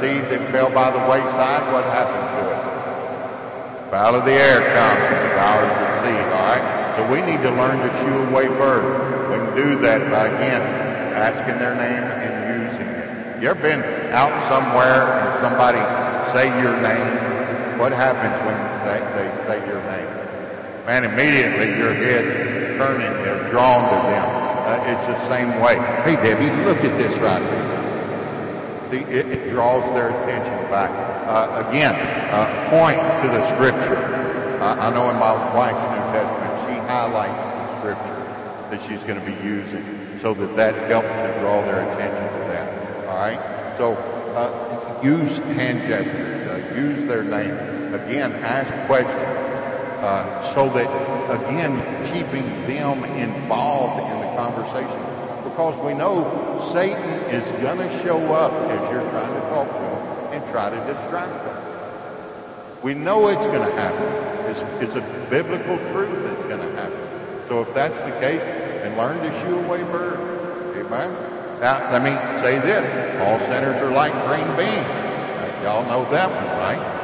[0.00, 1.72] seed that fell by the wayside?
[1.72, 3.90] What happened to it?
[3.90, 6.26] Fowl of the air comes and devours the seed.
[6.32, 6.64] All right.
[6.96, 9.30] So we need to learn to shoo away birds.
[9.30, 10.62] We can do that by again
[11.16, 12.32] asking their name and
[12.62, 13.42] using it.
[13.42, 13.82] You ever been
[14.12, 15.80] out somewhere and somebody
[16.32, 17.78] say your name?
[17.78, 20.08] What happens when they, they say your name?
[20.86, 24.46] Man, immediately your head's turning, they're drawn to them.
[24.66, 25.76] Uh, it's the same way.
[26.04, 27.75] Hey, Debbie, look at this right here.
[28.90, 30.90] See, it, it draws their attention back.
[31.26, 31.94] Uh, again,
[32.30, 33.98] uh, point to the scripture.
[34.62, 38.26] I know in my wife's New Testament, she highlights the scripture
[38.70, 39.84] that she's going to be using
[40.20, 43.08] so that that helps to draw their attention to that.
[43.08, 43.76] All right?
[43.76, 43.94] So
[44.34, 46.46] uh, use hand gestures.
[46.46, 47.54] Uh, use their name.
[47.94, 49.16] Again, ask questions.
[50.02, 50.86] Uh, so that,
[51.40, 51.74] again,
[52.12, 55.02] keeping them involved in the conversation.
[55.42, 59.78] Because we know Satan is going to show up as you're trying to talk to
[59.78, 62.82] him and try to distract them.
[62.82, 64.50] We know it's going to happen.
[64.50, 66.98] It's, it's a biblical truth that's going to happen.
[67.48, 70.20] So if that's the case, then learn to shoo away birds.
[70.76, 71.10] Amen?
[71.60, 72.10] Now, let me
[72.42, 72.84] say this.
[73.22, 74.86] All sinners are like green beans.
[74.86, 76.96] Now, y'all know that one, right?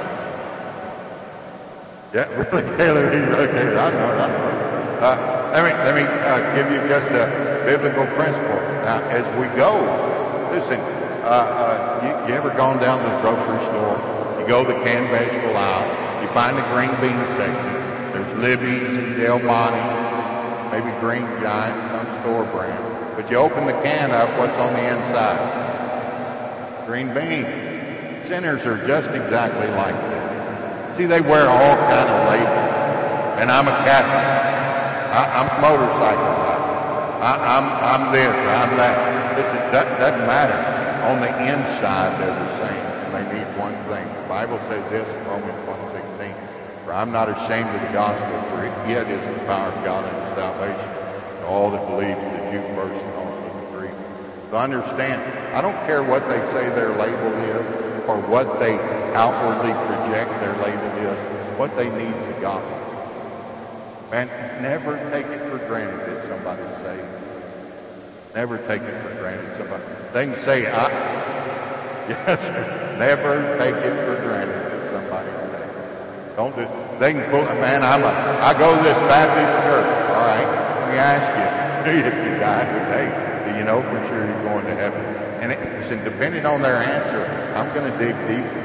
[2.15, 4.63] Yeah, really, Taylor, okay, I know, I know.
[5.01, 8.62] Uh, let me, let me uh, give you just a biblical principle.
[8.83, 9.79] Now, as we go,
[10.51, 10.81] listen,
[11.23, 13.95] uh, uh, you, you, ever gone down to the grocery store?
[14.41, 15.87] You go the canned vegetable aisle,
[16.21, 17.71] you find the green bean section.
[18.11, 19.79] There's Libby's and Del Monte,
[20.75, 23.15] maybe Green Giant, some store brand.
[23.15, 25.39] But you open the can up, what's on the inside?
[26.85, 27.47] Green beans.
[28.27, 30.97] Sinners are just exactly like that.
[30.97, 33.39] See, they wear all kind of labels.
[33.39, 34.27] And I'm a Catholic.
[35.15, 36.42] I, am a motorcycle
[37.23, 39.39] I, am I'm, I'm this, I'm that.
[39.39, 40.59] Listen, that doesn't matter.
[41.07, 42.83] On the inside, they're the same.
[42.83, 44.03] And they need one thing.
[44.03, 45.55] The Bible says this in Romans
[46.19, 46.35] 1.16.
[46.83, 50.03] For I'm not ashamed of the gospel, for it yet is the power of God
[50.03, 50.91] unto salvation
[51.39, 53.95] to all that believe, the Jew first and also the Greek.
[54.51, 55.23] So understand,
[55.55, 57.63] I don't care what they say their label is
[58.11, 58.75] or what they
[59.15, 61.19] outwardly project their label is.
[61.55, 62.82] What they need is the gospel.
[64.13, 64.29] And
[64.61, 67.09] never take it for granted that somebody's saved.
[68.35, 69.57] Never take it for granted.
[69.57, 69.83] Somebody
[70.13, 70.89] they can say, I,
[72.09, 72.49] yes,
[72.99, 76.37] never take it for granted that somebody's saved.
[76.37, 76.69] Don't do.
[76.99, 77.45] They can pull.
[77.57, 78.13] Man, I'm a.
[78.45, 79.89] I go to this Baptist church.
[80.13, 80.45] All right.
[80.45, 83.09] Let me ask you, if you died today,
[83.51, 85.01] do you know for sure you're going to heaven?
[85.41, 87.25] And it's and depending on their answer,
[87.57, 88.63] I'm going to dig deeper.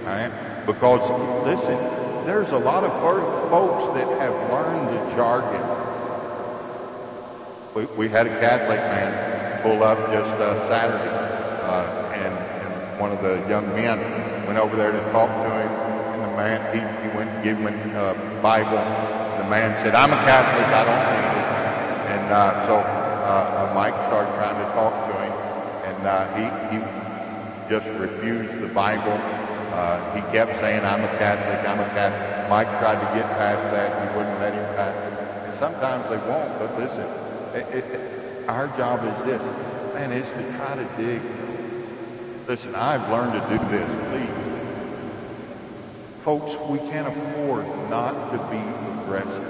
[0.00, 0.30] All right?
[0.66, 2.92] Because, listen, there's a lot of
[3.50, 5.60] folks that have learned the jargon.
[7.74, 13.10] We, we had a Catholic man pull up just uh, Saturday, uh, and, and, one
[13.10, 13.98] of the young men
[14.46, 15.68] went over there to talk to him,
[16.14, 18.78] and the man, he, he went to give him a uh, Bible.
[19.42, 21.52] The man said, I'm a Catholic, I don't need it.
[22.14, 25.32] And uh, so uh, Mike started trying to talk to him,
[25.90, 26.82] and uh, he, he
[27.68, 29.41] just refused the Bible.
[29.72, 32.50] Uh, he kept saying, I'm a Catholic, I'm a Catholic.
[32.50, 33.88] Mike tried to get past that.
[34.10, 35.48] He wouldn't let him pass it.
[35.48, 37.08] And sometimes they won't, but listen,
[37.54, 39.42] it, it, our job is this,
[39.94, 41.22] man, is to try to dig.
[42.46, 44.42] Listen, I've learned to do this, please.
[46.22, 48.60] Folks, we can't afford not to be
[49.02, 49.48] aggressive.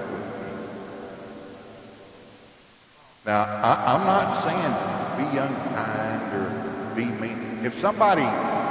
[3.27, 7.65] Now, I, I'm not saying be unkind or be mean.
[7.65, 8.23] If somebody,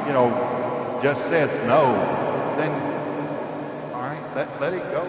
[0.07, 0.29] you know,
[1.01, 1.93] just says no,
[2.57, 2.71] then
[3.93, 5.05] all right, let, let it go.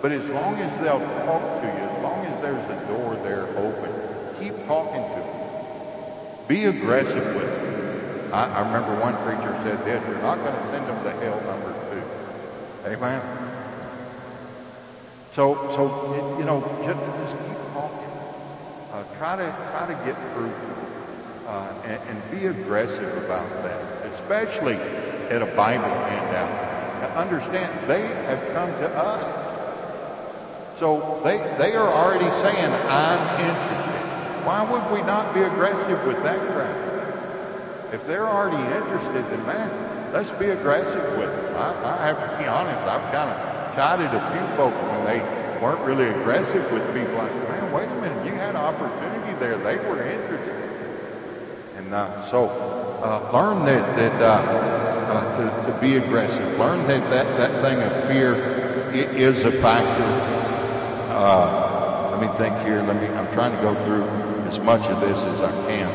[0.00, 3.46] But as long as they'll talk to you, as long as there's a door there
[3.58, 3.92] open,
[4.40, 6.48] keep talking to them.
[6.48, 8.32] Be aggressive with them.
[8.32, 11.40] I, I remember one preacher said this, you're not going to send them to hell
[11.46, 12.90] number two.
[12.90, 13.22] Amen?
[15.34, 18.10] So, so you know, just, just keep talking.
[18.92, 20.52] Uh, try to try to get through
[21.46, 24.01] uh, and, and be aggressive about that
[24.32, 24.76] especially
[25.28, 26.48] at a Bible handout.
[27.02, 30.78] Now understand, they have come to us.
[30.78, 34.46] So they, they are already saying, I'm interested.
[34.46, 37.92] Why would we not be aggressive with that crowd?
[37.92, 41.56] If they're already interested, then man, let's be aggressive with them.
[41.56, 45.20] I, I have to be honest, I've kind of chided a few folks when they
[45.60, 47.20] weren't really aggressive with people.
[47.20, 49.58] I Like, man, wait a minute, you had an opportunity there.
[49.58, 50.56] They were interested.
[51.76, 54.72] And uh, so uh, learn that, that uh,
[55.12, 56.58] uh, to, to be aggressive.
[56.58, 58.34] Learn that that, that thing of fear
[58.94, 60.04] is a factor.
[61.12, 62.80] Uh, let me think here.
[62.82, 63.08] Let me.
[63.16, 64.04] I'm trying to go through
[64.48, 65.90] as much of this as I can.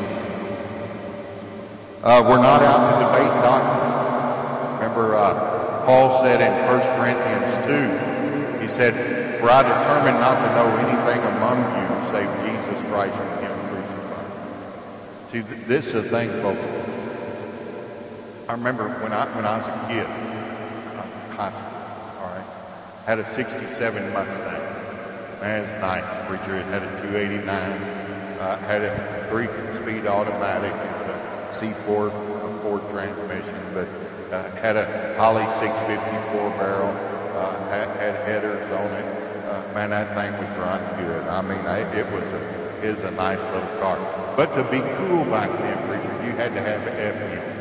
[2.02, 4.78] Uh, we're not out to debate doctrine.
[4.78, 10.54] Remember, uh, Paul said in 1 Corinthians 2, he said, For I determined not to
[10.54, 15.32] know anything among you save Jesus Christ and Him crucified.
[15.32, 16.87] See, th- this is a thing, folks.
[18.48, 20.08] I remember when I, when I was a kid,
[21.36, 22.46] high school, all right,
[23.04, 25.42] had a 67 Mustang.
[25.42, 26.02] Man, it's nice.
[26.26, 27.44] Preacher had a 289,
[28.40, 33.86] uh, had a three-speed automatic, a C4 a Ford transmission, but
[34.32, 36.88] uh, had a Holley 654 barrel,
[37.36, 39.04] uh, had, had headers on it.
[39.44, 41.22] Uh, man, that thing was run good.
[41.28, 43.98] I mean, I, it was a is a nice little car.
[44.36, 47.57] But to be cool back then, preacher, you had to have an FM.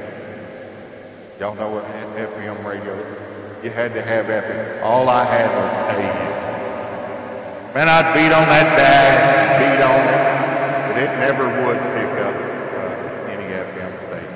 [1.40, 1.86] Y'all know what
[2.18, 2.98] FM radio?
[3.62, 4.82] You had to have FM.
[4.82, 7.76] All I had was AM.
[7.76, 12.34] Man, I'd beat on that dash beat on it, but it never would pick up
[12.34, 14.34] uh, any FM station.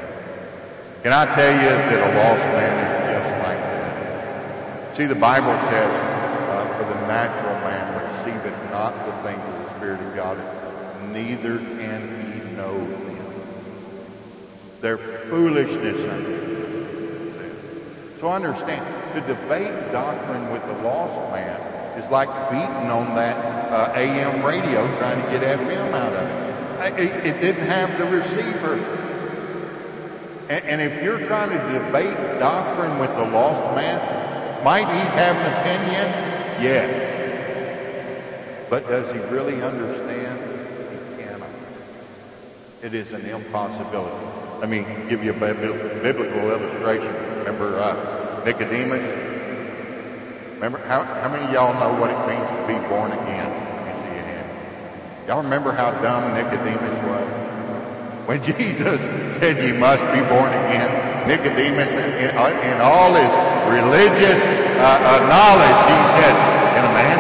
[1.02, 4.96] Can I tell you that a lost man is just like that?
[4.96, 5.90] See, the Bible says,
[6.54, 10.38] uh, for the natural man receiveth not the things of the Spirit of God,
[11.12, 13.12] neither can he know them.
[14.82, 16.61] They're foolishness unto.
[18.22, 21.60] So understand, to debate doctrine with the lost man
[21.98, 23.36] is like beating on that
[23.72, 27.00] uh, AM radio trying to get FM out of it.
[27.00, 28.76] It, it didn't have the receiver.
[30.50, 34.00] And, and if you're trying to debate doctrine with the lost man,
[34.64, 36.08] might he have an opinion?
[36.62, 36.90] Yes.
[38.70, 40.40] But does he really understand?
[41.18, 41.50] He cannot.
[42.84, 44.31] It is an impossibility.
[44.62, 47.12] Let me give you a biblical illustration.
[47.40, 49.02] Remember uh, Nicodemus?
[50.54, 53.50] Remember, how, how many of y'all know what it means to be born again?
[55.26, 57.28] Y'all remember how dumb Nicodemus was?
[58.30, 59.02] When Jesus
[59.42, 60.94] said you must be born again,
[61.28, 63.34] Nicodemus, in, in, in all his
[63.66, 64.38] religious
[64.78, 66.38] uh, uh, knowledge, he said,
[66.78, 67.18] can a man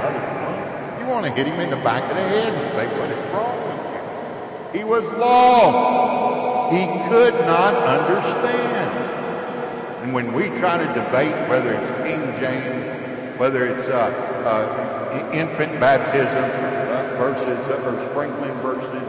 [0.00, 1.00] mother's womb?
[1.00, 3.32] You want to hit him in the back of the head and say, what is
[3.34, 3.51] wrong?
[4.72, 6.74] He was lost.
[6.74, 8.90] He could not understand.
[10.02, 14.08] And when we try to debate whether it's King James, whether it's uh,
[14.46, 19.02] uh, infant baptism uh, versus or sprinkling versus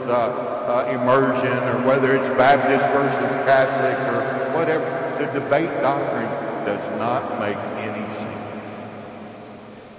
[0.90, 4.86] immersion, or whether it's Baptist versus Catholic, or whatever,
[5.20, 6.30] the debate doctrine
[6.66, 8.34] does not make any sense.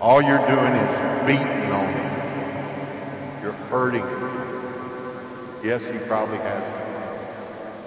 [0.00, 3.42] All you're doing is beating on him.
[3.42, 4.33] You're hurting him.
[5.64, 6.62] Yes, he probably has,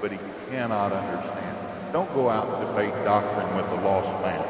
[0.02, 0.18] but he
[0.50, 1.58] cannot understand.
[1.94, 4.44] Don't go out and debate doctrine with a lost man.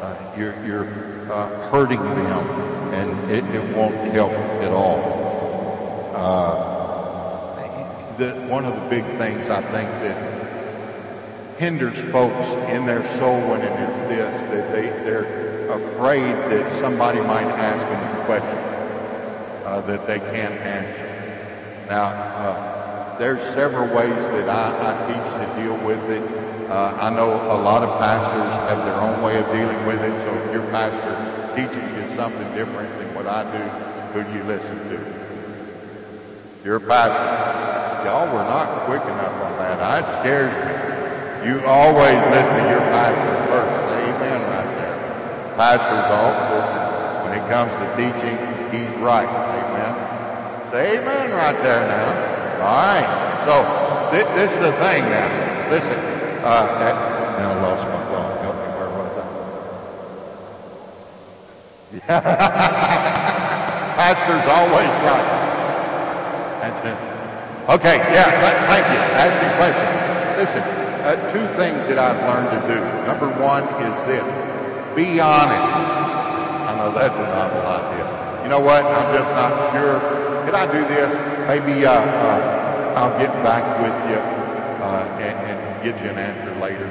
[0.00, 0.88] Uh, you're you're
[1.32, 2.48] uh, hurting them,
[2.92, 6.10] and it, it, won't help at all.
[6.12, 10.16] Uh, the, one of the big things I think that
[11.58, 17.46] hinders folks in their soul winning is this: that they they're afraid that somebody might
[17.46, 18.58] ask them a question
[19.66, 21.15] uh, that they can't answer.
[21.88, 26.22] Now, uh, there's several ways that I, I teach to deal with it.
[26.68, 30.10] Uh, I know a lot of pastors have their own way of dealing with it,
[30.26, 31.14] so if your pastor
[31.54, 33.62] teaches you something different than what I do,
[34.12, 34.98] who do you listen to?
[36.66, 37.22] Your pastor.
[38.02, 39.78] Y'all were not quick enough on that.
[39.78, 40.74] That scares me.
[41.46, 43.78] You always listen to your pastor first.
[43.94, 45.54] Amen right there.
[45.54, 46.82] Pastors all listen.
[47.22, 48.34] When it comes to teaching,
[48.74, 49.55] he's right.
[50.76, 51.30] Amen.
[51.32, 52.12] Right there now.
[52.60, 53.08] All right.
[53.48, 53.64] So
[54.12, 55.70] th- this is the thing now.
[55.70, 55.96] Listen.
[56.44, 56.94] Uh, that,
[57.40, 58.36] now I lost my thought.
[58.44, 58.68] Help me.
[58.76, 59.24] Where was I?
[61.96, 62.20] Yeah.
[63.96, 65.28] Pastor's always right.
[66.60, 66.98] That's it.
[67.72, 67.96] Okay.
[68.12, 68.28] Yeah.
[68.36, 69.00] Th- thank you.
[69.16, 69.88] Ask me question.
[70.36, 70.62] Listen.
[71.06, 72.80] Uh, two things that I've learned to do.
[73.06, 74.26] Number one is this:
[74.94, 75.72] be honest.
[76.68, 78.42] I know that's a novel idea.
[78.42, 78.84] You know what?
[78.84, 80.15] I'm just not sure.
[80.46, 81.10] Could I do this?
[81.48, 84.22] Maybe uh, uh, I'll get back with you
[84.78, 86.86] uh, and, and get you an answer later.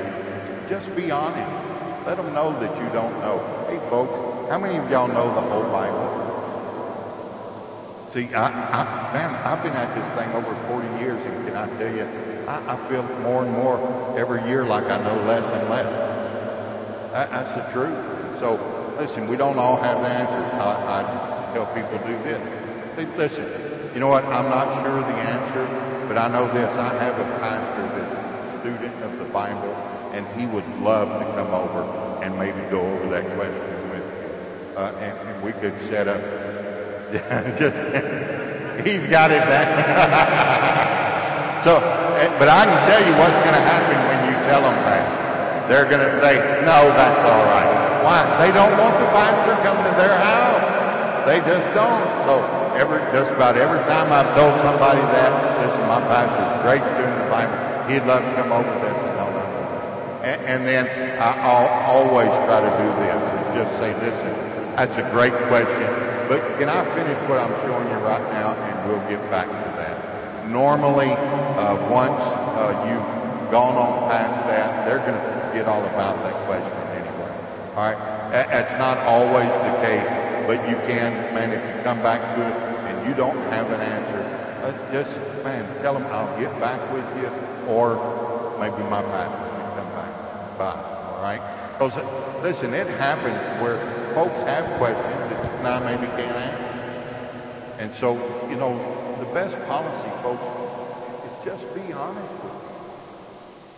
[0.68, 1.48] Just be honest.
[2.06, 3.40] Let them know that you don't know.
[3.70, 4.12] Hey, folks,
[4.50, 6.04] how many of y'all know the whole Bible?
[8.12, 11.68] See, I, I, man, I've been at this thing over 40 years, and can I
[11.78, 12.04] tell you,
[12.50, 13.80] I, I feel more and more
[14.20, 15.88] every year like I know less and less.
[17.14, 17.96] That, that's the truth.
[18.42, 18.60] So,
[19.00, 20.60] listen, we don't all have the answers.
[20.60, 22.65] I, I tell people do this.
[22.96, 23.44] Hey, listen,
[23.94, 24.24] you know what?
[24.24, 26.72] I'm not sure of the answer, but I know this.
[26.78, 29.76] I have a pastor that's a student of the Bible,
[30.16, 31.84] and he would love to come over
[32.24, 34.80] and maybe go over that question with you.
[34.80, 36.24] Uh, and, and we could set up
[37.60, 37.76] just
[38.88, 39.76] He's got it down.
[41.68, 41.76] so,
[42.16, 45.68] eh, but I can tell you what's going to happen when you tell them that.
[45.68, 48.04] They're going to say, no, that's all right.
[48.08, 48.24] Why?
[48.40, 50.64] They don't want the pastor coming to their house.
[51.28, 52.08] They just don't.
[52.24, 55.32] So every, just about every time I've told somebody that,
[55.64, 57.58] this is my pastor's a great student of Bible.
[57.88, 58.68] He'd love to come over.
[58.84, 59.62] They said, no, no, no.
[60.24, 60.86] And, and then
[61.20, 63.16] I, I'll always try to do this.
[63.16, 64.32] Is just say, listen,
[64.76, 65.88] that's a great question.
[66.28, 69.70] But can I finish what I'm showing you right now, and we'll get back to
[69.80, 70.50] that.
[70.50, 72.22] Normally, uh, once
[72.58, 77.32] uh, you've gone on past that, they're going to forget all about that question anyway.
[77.78, 77.98] All right?
[78.32, 80.10] That's not always the case,
[80.48, 82.56] but you can, man, if you come back to it
[82.90, 84.22] and you don't have an answer,
[84.62, 85.12] uh, just,
[85.44, 87.28] man, tell them I'll get back with you,
[87.68, 87.96] or
[88.60, 90.74] maybe my pastor can come back by.
[90.74, 91.42] All right?
[91.74, 91.96] Because,
[92.42, 93.78] listen, it happens where
[94.14, 96.66] folks have questions that I maybe can't answer.
[97.80, 98.14] And so,
[98.50, 98.74] you know,
[99.20, 100.44] the best policy, folks,
[101.26, 102.62] is just be honest with them.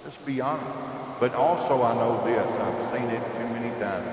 [0.05, 1.19] Just be honest.
[1.19, 4.07] But also, I know this, I've seen it too many times.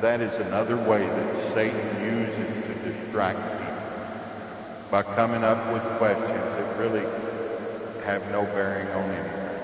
[0.00, 3.60] That is another way that Satan uses to distract people
[4.90, 7.04] by coming up with questions that really
[8.04, 9.60] have no bearing on anything.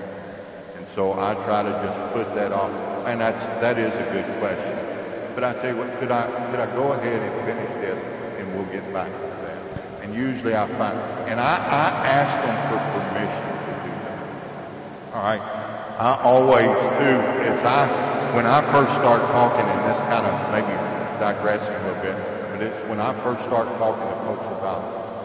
[0.76, 2.70] And so I try to just put that off.
[3.06, 4.78] And that's, that is a good question.
[5.34, 7.98] But I tell you what, could I, could I go ahead and finish this
[8.38, 10.02] and we'll get back to that?
[10.02, 10.96] And usually I find,
[11.28, 15.14] and I, I ask them for permission to do that.
[15.14, 15.66] All right.
[15.98, 16.68] I always
[17.00, 17.12] do.
[17.50, 20.85] As I, when I first start talking, in this kind of maybe
[21.18, 22.16] digressing a little bit,
[22.52, 24.80] but it's when I first start talking to folks about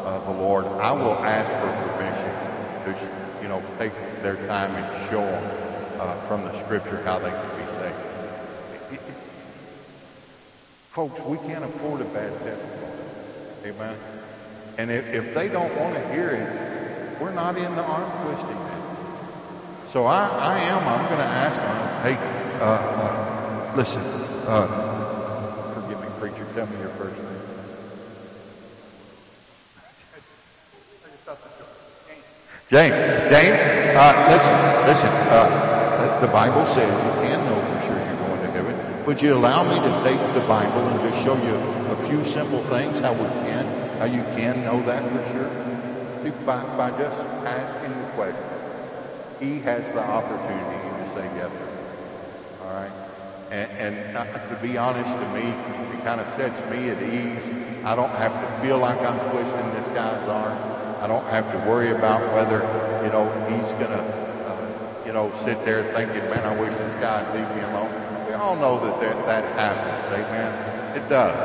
[0.06, 2.32] uh, the Lord, I will ask for permission
[2.86, 5.44] to, you know, take their time and show them
[6.00, 9.02] uh, from the Scripture how they can be saved.
[10.92, 12.92] Folks, we can't afford a bad testimony.
[13.66, 13.98] Amen.
[14.78, 18.58] And if, if they don't want to hear it, we're not in the arm twisting.
[19.90, 22.18] So I, I am, I'm going to ask them, hey,
[22.60, 24.02] uh, uh, listen,
[24.48, 27.28] uh, forgive me, preacher, tell me your first name.
[32.70, 32.96] James,
[33.30, 33.60] James,
[34.00, 34.56] uh, listen,
[34.88, 39.06] listen, uh, the Bible says you can know for sure you're going to heaven.
[39.06, 41.56] Would you allow me to take the Bible and just show you
[41.92, 43.66] a few simple things how we can,
[44.00, 45.62] how you can know that for sure?
[46.46, 48.52] By, by just asking the question
[49.42, 52.66] he has the opportunity to say yes or no.
[52.68, 53.11] All right?
[53.52, 57.44] And, and uh, to be honest to me, it kind of sets me at ease.
[57.84, 60.58] I don't have to feel like I'm twisting this guy's arm.
[61.02, 62.62] I don't have to worry about whether,
[63.04, 64.04] you know, he's going to,
[64.48, 67.92] uh, you know, sit there thinking, man, I wish this guy would leave me alone.
[68.26, 70.96] We all know that that, that happens, amen?
[70.96, 71.36] It does.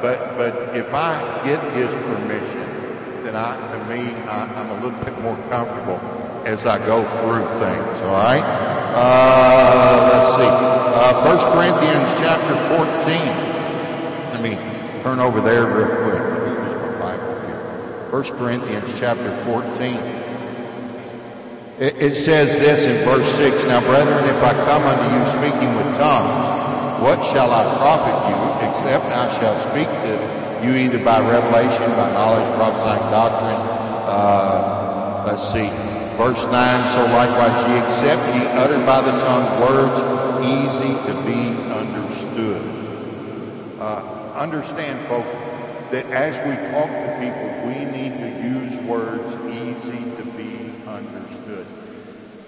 [0.00, 5.04] But, but if I get his permission, then I, to me, I, I'm a little
[5.04, 6.00] bit more comfortable
[6.46, 8.00] as I go through things.
[8.06, 8.59] All right.
[8.92, 10.50] Uh, let's see.
[10.50, 13.16] Uh, 1 Corinthians chapter 14.
[14.32, 14.56] Let me
[15.02, 16.22] turn over there real quick.
[16.22, 17.60] Let me use my Bible here.
[18.10, 19.96] 1 Corinthians chapter 14.
[21.80, 23.64] It, it says this in verse 6.
[23.64, 26.60] Now, brethren, if I come unto you speaking with tongues,
[27.00, 32.12] what shall I profit you, except I shall speak to you either by revelation, by
[32.12, 33.56] knowledge, prophesying doctrine?
[34.04, 35.89] Uh, let's see.
[36.20, 41.48] Verse 9, so likewise ye accept ye uttered by the tongue words easy to be
[41.72, 42.60] understood.
[43.80, 45.32] Uh, understand, folks,
[45.90, 51.64] that as we talk to people, we need to use words easy to be understood.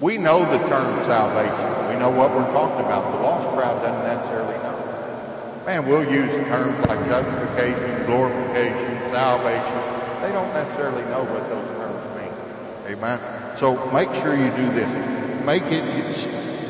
[0.02, 1.88] We know the term salvation.
[1.88, 3.10] We know what we're talking about.
[3.10, 5.64] The lost crowd doesn't necessarily know.
[5.64, 10.20] Man, we'll use terms like justification, glorification, salvation.
[10.20, 12.94] They don't necessarily know what those terms mean.
[12.98, 13.41] Amen.
[13.58, 15.44] So make sure you do this.
[15.46, 15.84] Make it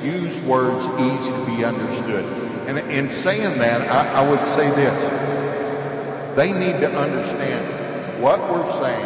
[0.05, 2.24] use words easy to be understood.
[2.66, 6.37] And in saying that, I, I would say this.
[6.37, 9.05] They need to understand what we're saying,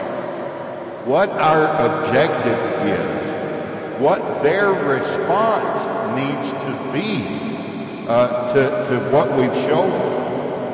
[1.07, 9.64] what our objective is, what their response needs to be uh, to, to what we've
[9.64, 9.91] shown.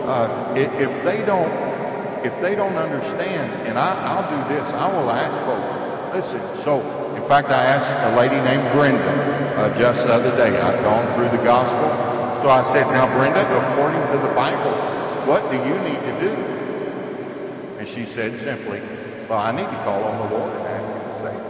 [0.05, 1.50] Uh, if, if they don't,
[2.24, 5.82] if they don't understand, and I, I'll do this, I will ask folks,
[6.12, 6.80] listen, so
[7.16, 9.00] in fact, I asked a lady named Brenda
[9.56, 10.58] uh, just the other day.
[10.58, 11.88] I'd gone through the gospel.
[12.42, 13.40] So I said, now, Brenda,
[13.70, 14.72] according to the Bible,
[15.26, 16.32] what do you need to do?
[17.78, 18.80] And she said simply,
[19.28, 21.44] well, I need to call on the Lord and ask him to save.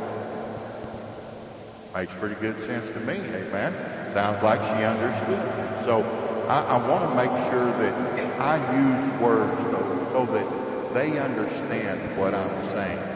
[1.94, 3.74] Makes pretty good sense to me, amen?
[4.14, 5.42] Sounds like she understood.
[5.84, 6.02] So
[6.48, 7.94] I, I want to make sure that
[8.38, 13.11] I use words, though, so that they understand what I'm saying.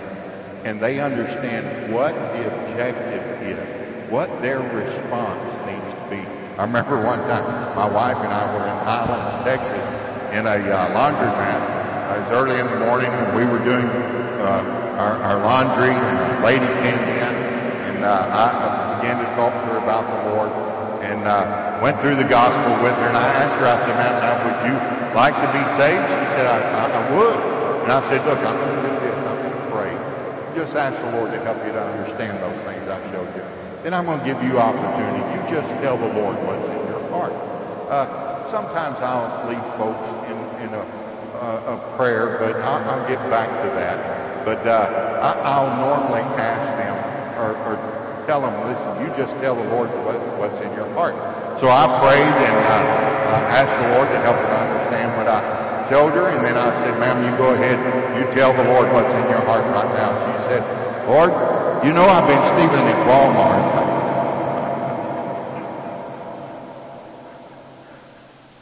[0.66, 1.62] And they understand
[1.94, 6.18] what the objective is, what their response needs to be.
[6.58, 7.46] I remember one time
[7.78, 9.86] my wife and I were in Highlands, Texas,
[10.34, 11.62] in a uh, laundromat.
[12.18, 13.86] It was early in the morning, and we were doing
[14.42, 17.30] uh, our, our laundry, and a lady came in,
[17.86, 20.50] and uh, I began to talk to her about the Lord,
[21.06, 24.34] and uh, went through the gospel with her, and I asked her, I said, now
[24.42, 24.74] would you
[25.14, 26.10] like to be saved?
[26.10, 27.38] She said, I, I, I would.
[27.86, 29.14] And I said, look, I'm going to do this.
[29.14, 30.16] I'm going to pray.
[30.66, 33.46] Just ask the Lord to help you to understand those things I showed you.
[33.86, 35.22] Then I'm going to give you opportunity.
[35.30, 37.30] You just tell the Lord what's in your heart.
[37.86, 38.02] Uh,
[38.50, 40.34] sometimes I'll lead folks in,
[40.66, 40.82] in a,
[41.38, 44.42] uh, a prayer, but I'll, I'll, get back to that.
[44.42, 46.98] But uh, I, will normally ask them
[47.38, 47.78] or, or,
[48.26, 51.14] tell them, listen, you just tell the Lord what, what's in your heart.
[51.62, 56.12] So I prayed and uh, asked the Lord to help me understand what I showed
[56.12, 57.78] her, and then I said, ma'am, you go ahead,
[58.18, 60.14] you tell the Lord what's in your heart right now.
[60.26, 60.62] She said,
[61.06, 61.30] Lord,
[61.84, 63.62] you know I've been stealing at Walmart.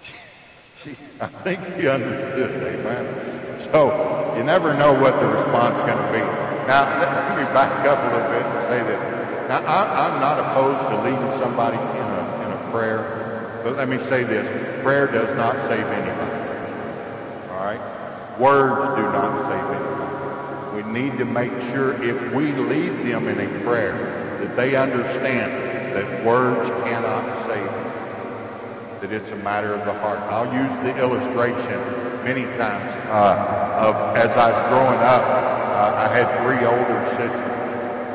[0.83, 2.51] she, I think she understood,
[2.81, 3.61] amen.
[3.61, 6.20] So you never know what the response is going to be.
[6.68, 9.49] Now, let me back up a little bit and say that.
[9.49, 13.89] Now, I, I'm not opposed to leading somebody in a, in a prayer, but let
[13.89, 14.49] me say this.
[14.83, 16.14] Prayer does not save anybody.
[18.39, 20.74] Words do not save anyone.
[20.74, 25.53] We need to make sure if we lead them in a prayer that they understand
[25.95, 30.18] that words cannot save them, that it's a matter of the heart.
[30.18, 31.78] And I'll use the illustration
[32.24, 37.55] many times uh, of as I was growing up, uh, I had three older sisters.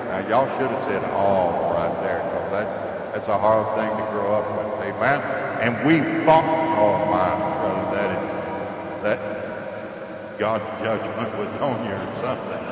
[0.09, 2.19] Now y'all should have said all right there.
[2.19, 4.95] No, that's that's a hard thing to grow up with.
[4.95, 5.21] Amen.
[5.61, 6.43] And we fought.
[6.43, 9.39] Oh my brother, that is that
[10.39, 12.63] God's judgment was on you or something.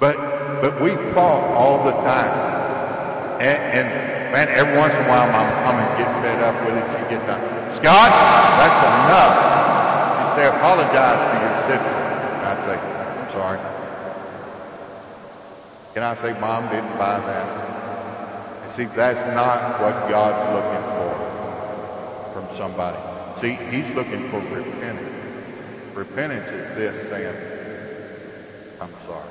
[0.00, 0.16] But
[0.60, 2.34] but we fought all the time.
[3.40, 6.74] And, and man, every once in a while my mom would get fed up with
[6.74, 6.86] it.
[6.98, 7.40] She'd get done.
[7.78, 8.10] Scott,
[8.58, 9.34] that's enough.
[10.18, 11.54] She'd say, apologize to your.
[12.34, 13.60] And I'd say, I'm sorry.
[15.94, 18.66] Can I say mom didn't buy that?
[18.66, 23.13] You see, that's not what God's looking for from somebody.
[23.44, 25.12] See, he's looking for repentance.
[25.92, 27.36] Repentance is this saying,
[28.80, 29.28] I'm sorry.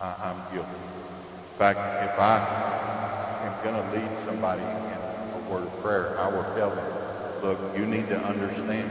[0.00, 0.68] I, am guilty.
[0.68, 4.98] In fact, if I am going to lead somebody in
[5.38, 8.90] a word of prayer, I will tell them, look, you need to understand.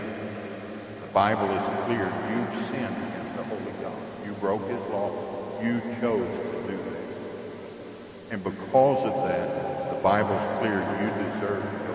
[1.01, 2.05] The Bible is clear.
[2.31, 4.25] You sinned against the Holy God.
[4.25, 5.11] You broke his law.
[5.61, 8.31] You chose to do that.
[8.31, 10.79] And because of that, the Bible's clear.
[11.01, 11.88] You deserve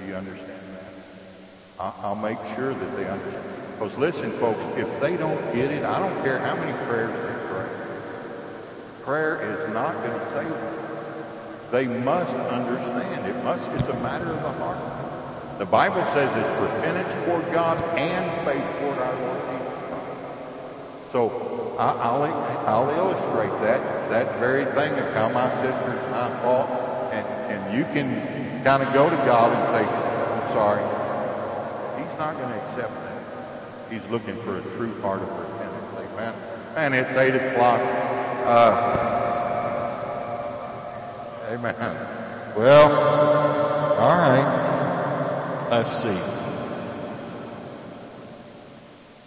[0.00, 1.94] do you understand that?
[2.02, 3.44] I'll make sure that they understand.
[3.78, 7.48] Because listen, folks, if they don't get it, I don't care how many prayers they
[7.48, 7.68] pray.
[9.02, 10.80] Prayer is not going to save them.
[11.72, 13.26] They must understand.
[13.26, 13.66] It must.
[13.78, 15.58] It's a matter of the heart.
[15.58, 21.12] The Bible says it's repentance toward God and faith toward our Lord Jesus Christ.
[21.12, 22.22] So I'll,
[22.66, 26.68] I'll illustrate that that very thing of how my sisters and I fought,
[27.12, 30.82] and, and you can kind of go to God and say, I'm sorry.
[32.02, 33.22] He's not going to accept that.
[33.92, 36.12] He's looking for a true heart of repentance.
[36.12, 36.34] Amen.
[36.76, 37.80] And it's 8 o'clock.
[38.46, 39.06] Uh,
[41.50, 41.74] amen.
[42.56, 42.92] Well,
[43.98, 45.68] all right.
[45.70, 46.18] Let's see.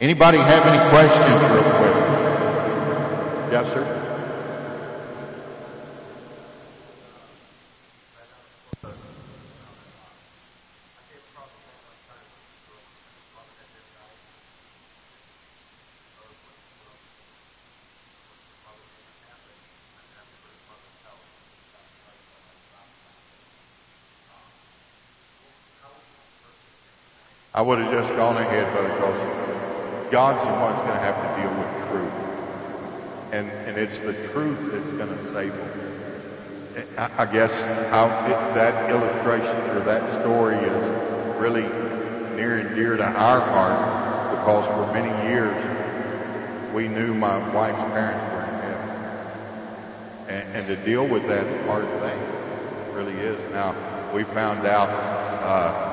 [0.01, 1.95] Anybody have any questions real quick?
[3.51, 4.02] Yes, sir?
[27.55, 31.17] I would have just gone ahead, brother, because God's the one that's going to have
[31.21, 32.23] to deal with truth.
[33.31, 35.83] And, and it's the truth that's going to save them.
[36.97, 37.51] I, guess
[37.91, 41.61] how it, that illustration or that story is really
[42.35, 45.53] near and dear to our heart because for many years
[46.73, 48.89] we knew my wife's parents were in heaven.
[50.29, 52.19] And, and to deal with that hard thing.
[52.19, 53.37] It really is.
[53.51, 53.75] Now,
[54.11, 55.92] we found out uh,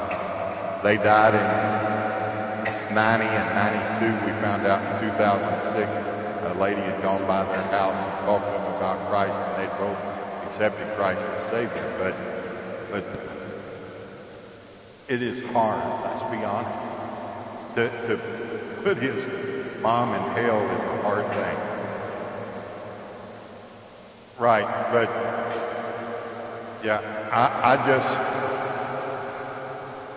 [0.83, 4.27] they died in 90 and 92.
[4.27, 6.11] We found out in 2006
[6.43, 9.69] a lady had gone by their house and talked to them about Christ, and they
[9.77, 9.99] both
[10.51, 11.95] accepted Christ as Savior.
[11.99, 12.15] But,
[12.91, 13.05] but
[15.09, 15.79] it is hard.
[16.05, 16.79] Let's be honest.
[17.77, 18.17] To, to
[18.83, 19.25] put his
[19.83, 21.57] mom in hell is a hard thing.
[24.39, 25.09] Right, but
[26.83, 27.01] yeah,
[27.31, 28.09] I, I just,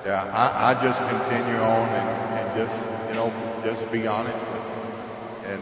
[0.06, 2.76] yeah, I, I just continue on and, and just,
[3.08, 3.32] you know,
[3.64, 4.36] just be honest.
[5.48, 5.62] And,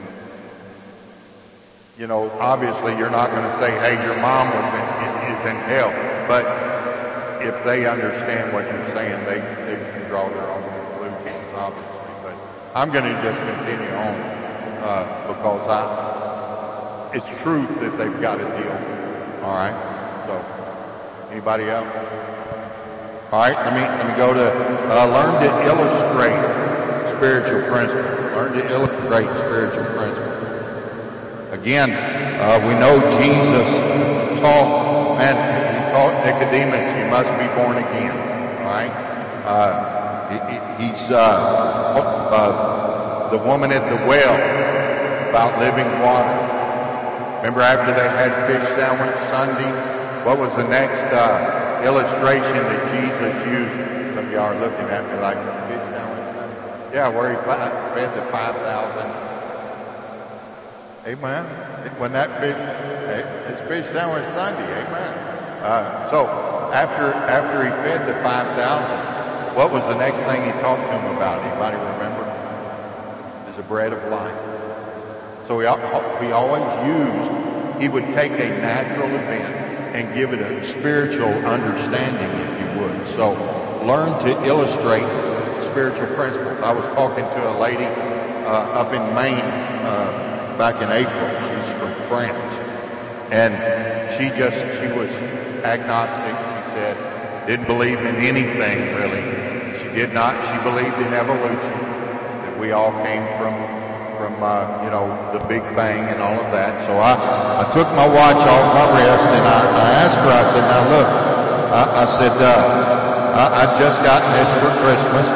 [1.99, 4.85] you know, obviously you're not going to say, hey, your mom was in,
[5.29, 5.93] is in hell.
[6.27, 6.45] But
[7.45, 9.37] if they understand what you're saying, they,
[9.69, 12.13] they can draw their own conclusions, obviously.
[12.25, 12.35] But
[12.73, 14.17] I'm going to just continue on
[14.81, 19.43] uh, because I, it's truth that they've got to deal with.
[19.43, 19.77] All right?
[20.25, 20.41] So,
[21.29, 22.40] anybody else?
[23.31, 24.51] All right, let me, let me go to
[24.91, 26.35] uh, learn to illustrate
[27.15, 28.35] spiritual principles.
[28.35, 31.53] Learn to illustrate spiritual principles.
[31.53, 31.91] Again,
[32.41, 33.71] uh, we know Jesus
[34.41, 38.11] taught, man, he taught Nicodemus, you must be born again.
[38.67, 38.91] All right?
[39.47, 41.15] Uh, he, he's uh,
[41.95, 44.35] uh, the woman at the well
[45.29, 46.35] about living water.
[47.37, 49.71] Remember after they had fish sandwich Sunday,
[50.25, 54.15] what was the next uh, illustration that Jesus used?
[54.15, 55.61] Some of y'all are looking at me like.
[56.93, 59.31] Yeah, where he fed the 5,000.
[61.07, 61.45] Amen.
[61.97, 62.57] When that fish,
[63.47, 64.67] it's fish sandwich Sunday.
[64.67, 65.13] Amen.
[65.63, 66.27] Uh, so
[66.73, 71.15] after after he fed the 5,000, what was the next thing he talked to them
[71.15, 71.39] about?
[71.39, 72.27] Anybody remember?
[73.47, 74.35] Was the bread of life.
[75.47, 75.63] So we,
[76.27, 79.60] we always used, he would take a natural event
[79.93, 83.07] and give it a spiritual understanding, if you would.
[83.15, 83.31] So
[83.85, 85.07] learn to illustrate
[85.63, 86.59] spiritual principles.
[86.61, 91.29] I was talking to a lady uh, up in Maine uh, back in April.
[91.47, 92.37] She's from France.
[93.31, 93.53] And
[94.13, 95.09] she just, she was
[95.63, 99.23] agnostic, she said, didn't believe in anything really.
[99.79, 103.80] She did not, she believed in evolution, that we all came from
[104.43, 106.73] uh, you know, the Big Bang and all of that.
[106.85, 107.13] So I,
[107.61, 110.83] I took my watch off my wrist and I, I asked her, I said, now
[110.89, 111.09] look,
[111.71, 112.91] I, I said, uh,
[113.37, 115.27] I, I just got this for Christmas.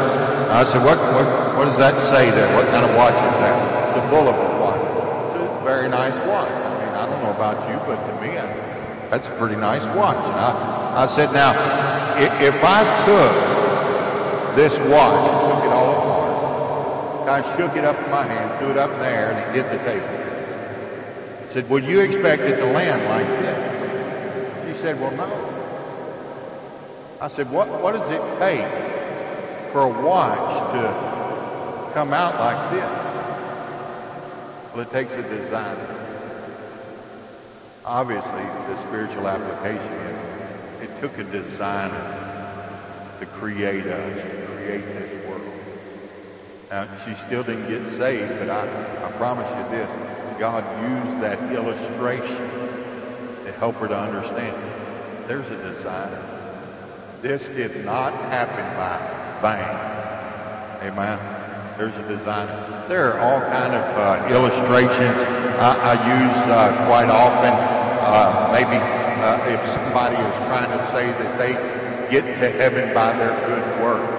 [0.51, 1.28] I said, what, what,
[1.58, 2.53] what does that say there?
[2.56, 3.56] What kind of watch is that?
[3.97, 4.84] A Bulova watch.
[5.36, 6.49] It's a very nice watch.
[6.49, 8.45] I mean, I don't know about you, but to me, I,
[9.10, 10.18] that's a pretty nice watch.
[10.18, 11.53] And I, I said, now,
[12.20, 13.34] if I took
[14.56, 15.20] this watch,
[15.51, 16.36] took it all apart,
[17.28, 19.63] I shook it up in my hand, threw it up in the air, and it
[19.63, 20.07] hit the table.
[21.49, 24.78] I said, would you expect it to land like this?
[24.78, 25.26] She said, well, no.
[27.21, 28.67] I said, what, what does it take
[29.71, 32.89] for a watch to come out like this?
[34.73, 35.95] Well, it takes a designer.
[37.86, 40.05] Obviously, the spiritual application
[40.82, 42.21] it took a designer
[43.19, 45.24] to create us, to create this.
[46.76, 48.67] Now, she still didn't get saved, but I,
[49.07, 49.89] I promise you this.
[50.38, 52.49] God used that illustration
[53.45, 54.53] to help her to understand.
[55.26, 56.21] There's a designer.
[57.21, 58.99] This did not happen by
[59.41, 60.91] bang.
[60.91, 61.17] Amen.
[61.78, 62.86] There's a designer.
[62.89, 65.15] There are all kind of uh, illustrations
[65.63, 67.53] I, I use uh, quite often.
[68.03, 68.76] Uh, maybe
[69.23, 71.53] uh, if somebody is trying to say that they
[72.11, 74.14] get to heaven by their good works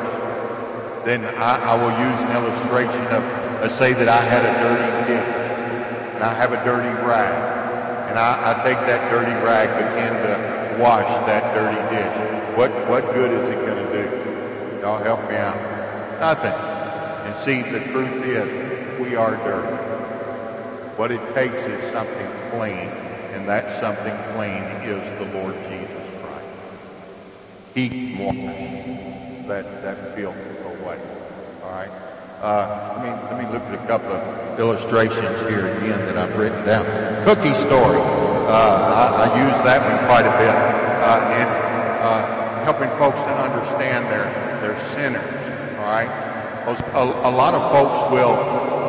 [1.06, 3.22] then I, I will use an illustration of,
[3.62, 8.18] let's say that I had a dirty dish, and I have a dirty rag, and
[8.18, 12.58] I, I take that dirty rag, begin to wash that dirty dish.
[12.58, 14.80] What, what good is it going to do?
[14.80, 15.54] Y'all help me out.
[16.18, 16.50] Nothing.
[16.50, 19.76] And see, the truth is, we are dirty.
[20.96, 22.90] What it takes is something clean,
[23.30, 26.46] and that something clean is the Lord Jesus Christ.
[27.76, 30.34] He washes that, that filth
[30.86, 31.90] All right.
[32.42, 36.36] Uh, let me let me look at a couple of illustrations here again that I've
[36.38, 36.84] written down.
[37.24, 37.98] Cookie story.
[38.46, 41.48] Uh, I, I, use that one quite a bit uh, in
[42.06, 44.30] uh, helping folks to understand their
[44.62, 45.26] their sinners.
[45.80, 46.10] All right.
[46.94, 48.38] A, a lot of folks will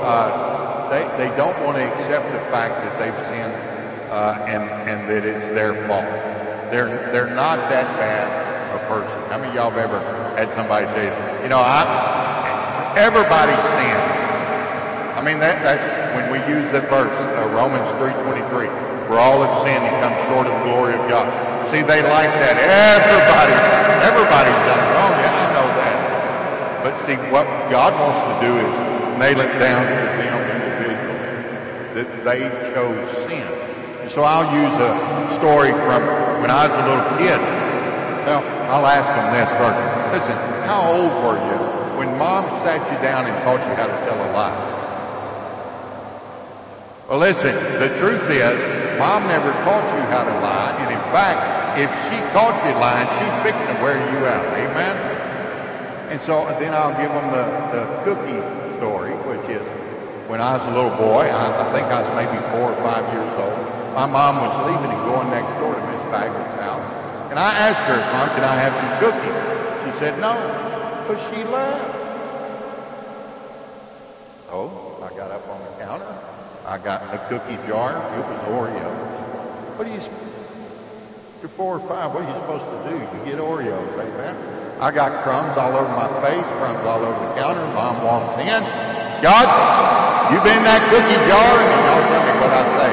[0.04, 3.54] uh, they they don't want to accept the fact that they've sinned
[4.12, 6.06] uh, and and that it's their fault.
[6.70, 9.30] They're they're not that bad a person.
[9.32, 11.10] How many y'all have ever had somebody say,
[11.42, 14.06] you know, I, everybody sinned.
[15.18, 15.82] I mean, that, that's
[16.14, 18.70] when we use that verse, uh, Romans 3.23,
[19.10, 21.26] for all have sinned and come short of the glory of God.
[21.74, 22.54] See, they like that.
[22.62, 23.58] Everybody,
[24.06, 25.18] everybody's done it wrong.
[25.18, 25.98] Yeah, I know that.
[26.86, 28.74] But see, what God wants to do is
[29.18, 31.18] nail it down to them individually
[31.98, 32.46] that they
[32.78, 33.42] chose sin.
[34.06, 34.94] And so I'll use a
[35.34, 36.06] story from
[36.46, 37.42] when I was a little kid.
[38.30, 39.97] Well, I'll ask them this first.
[40.68, 41.60] How old were you
[41.96, 44.52] when mom sat you down and taught you how to tell a lie?
[47.08, 50.76] Well, listen, the truth is, mom never taught you how to lie.
[50.84, 54.44] And in fact, if she caught you lying, she's fixing to wear you out.
[54.60, 54.96] Amen?
[56.12, 58.44] And so then I'll give them the, the cookie
[58.76, 59.64] story, which is
[60.28, 63.08] when I was a little boy, I, I think I was maybe four or five
[63.16, 63.56] years old.
[63.96, 66.84] My mom was leaving and going next door to Miss Baggett's house.
[67.32, 69.47] And I asked her, Mom, can I have some cookies?
[70.00, 70.38] Said no,
[71.08, 71.82] but she left.
[74.46, 76.06] So oh, I got up on the counter.
[76.70, 77.98] I got a cookie jar.
[77.98, 78.94] It was Oreos.
[79.74, 80.02] What are you,
[81.42, 82.94] you're four or five, what are you supposed to do?
[82.94, 84.38] You get Oreos, amen?
[84.78, 87.66] I got crumbs all over my face, crumbs all over the counter.
[87.74, 88.62] Mom walks in.
[89.18, 89.50] Scott,
[90.30, 91.58] you been in that cookie jar?
[91.58, 92.92] And y'all tell me what I say.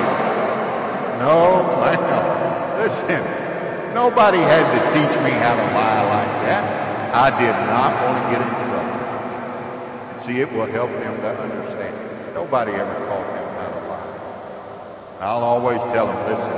[1.21, 2.81] No, know.
[2.81, 3.21] Listen,
[3.93, 6.84] nobody had to teach me how to lie like that.
[7.15, 8.99] I did not want to get in trouble.
[10.27, 11.95] See, it will help them to understand.
[12.35, 14.19] Nobody ever taught them how to lie.
[15.21, 16.51] I'll always tell them, listen,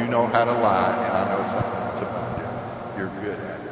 [0.00, 2.46] you know how to lie, and I know something about you.
[2.98, 3.68] You're good at it.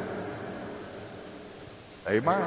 [2.09, 2.43] Amen.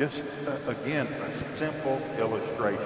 [0.00, 2.82] Just, uh, again, a simple illustration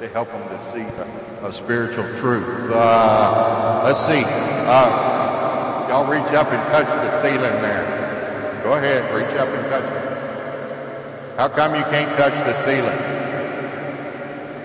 [0.00, 1.06] to help them to see a,
[1.46, 2.72] a spiritual truth.
[2.72, 4.24] Uh, let's see.
[4.26, 7.89] Uh, y'all reach up and touch the ceiling there.
[8.62, 11.38] Go ahead, reach up and touch it.
[11.38, 12.98] How come you can't touch the ceiling?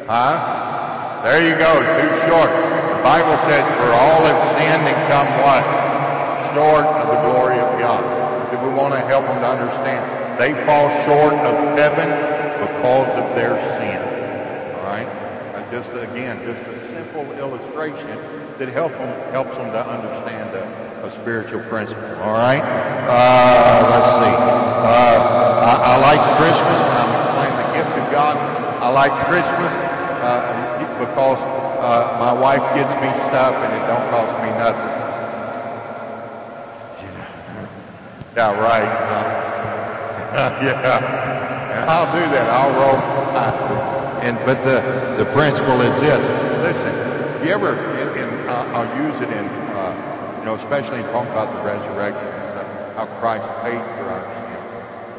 [0.07, 1.23] Huh?
[1.23, 2.51] There you go, too short.
[2.51, 5.63] The Bible says, for all have sinned and come what?
[6.53, 8.03] Short of the glory of God.
[8.51, 10.03] Do we want to help them to understand?
[10.39, 12.09] They fall short of heaven
[12.59, 13.99] because of their sin.
[14.75, 15.07] All right?
[15.71, 18.19] Just again, just a simple illustration
[18.59, 20.63] that help them, helps them to understand a,
[21.05, 22.03] a spiritual principle.
[22.25, 22.61] All right?
[23.05, 24.33] Uh, let's see.
[24.33, 25.21] Uh,
[25.61, 28.35] I, I, like Christmas when I'm explaining the gift of God.
[28.81, 29.69] I like Christmas
[30.25, 34.93] uh, because uh, my wife gets me stuff and it don't cost me nothing.
[38.35, 38.89] Yeah, right.
[40.65, 41.85] yeah.
[41.87, 42.49] I'll do that.
[42.49, 43.95] I'll roll.
[44.25, 46.17] And but the the principle is this.
[46.63, 49.64] Listen, you ever and, and I'll use it in
[50.45, 52.45] you know especially in talking about the resurrection
[52.95, 54.65] how Christ paid for our sin.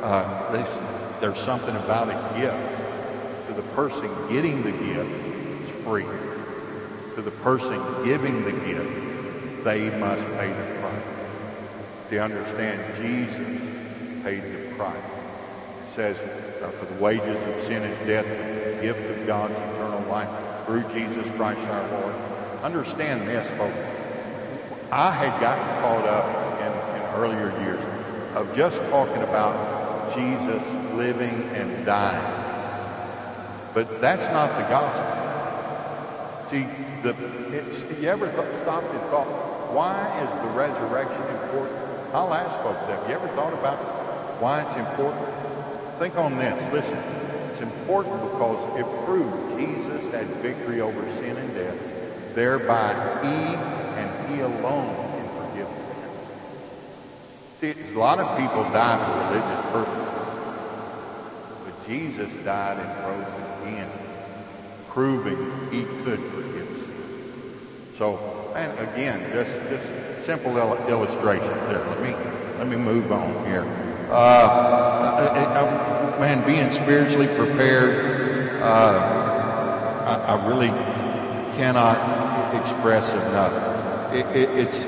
[0.02, 2.56] Uh, there's something about a gift.
[3.48, 5.10] To the person getting the gift,
[5.62, 6.06] it's free.
[7.16, 11.02] To the person giving the gift, they must pay the price.
[12.12, 12.80] You understand?
[13.02, 13.60] Jesus
[14.22, 14.96] paid the price.
[14.96, 16.16] It says,
[16.62, 20.30] uh, for the wages of sin is death, the gift of God's eternal life
[20.66, 22.14] through Jesus Christ our Lord.
[22.62, 24.05] Understand this, folks.
[24.92, 26.26] I had gotten caught up
[26.60, 27.82] in, in earlier years
[28.36, 30.62] of just talking about Jesus
[30.94, 32.32] living and dying.
[33.74, 35.16] But that's not the gospel.
[36.50, 36.66] See,
[37.02, 37.14] the,
[38.00, 39.26] you ever th- stopped and thought,
[39.74, 41.76] why is the resurrection important?
[42.14, 43.00] I'll ask folks that.
[43.00, 43.76] Have you ever thought about
[44.40, 45.26] why it's important?
[45.98, 46.72] Think on this.
[46.72, 46.96] Listen,
[47.52, 51.76] it's important because it proves Jesus had victory over sin and death.
[52.34, 53.85] Thereby, he
[54.28, 55.68] he alone can forgive.
[57.60, 60.12] See, a lot of people die for religious purposes.
[61.64, 63.28] But Jesus died and rose
[63.62, 63.90] again,
[64.88, 65.38] proving
[65.70, 66.68] he could forgive.
[67.98, 68.18] So,
[68.54, 69.86] and again, just, just
[70.26, 70.56] simple
[70.88, 71.84] illustration there.
[71.84, 72.14] Let me
[72.58, 73.64] let me move on here.
[74.08, 80.70] Uh, uh, man, being spiritually prepared, uh, I, I, really
[81.56, 81.98] cannot
[82.64, 83.75] express enough.
[84.16, 84.78] It, it, it's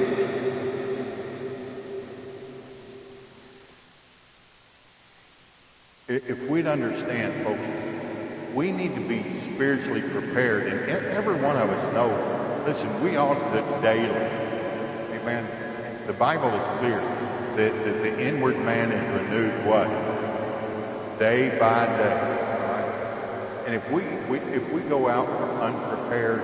[6.09, 7.61] if we'd understand, folks,
[8.55, 9.22] we need to be
[9.55, 12.09] spiritually prepared, and every one of us know.
[12.66, 14.49] Listen, we ought to daily
[15.29, 15.47] man,
[16.07, 17.01] the Bible is clear
[17.57, 19.89] that, that the inward man is renewed what?
[21.18, 22.45] Day by day.
[23.66, 25.29] And if we, we if we go out
[25.61, 26.41] unprepared,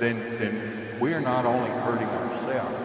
[0.00, 2.78] then then we are not only hurting ourselves,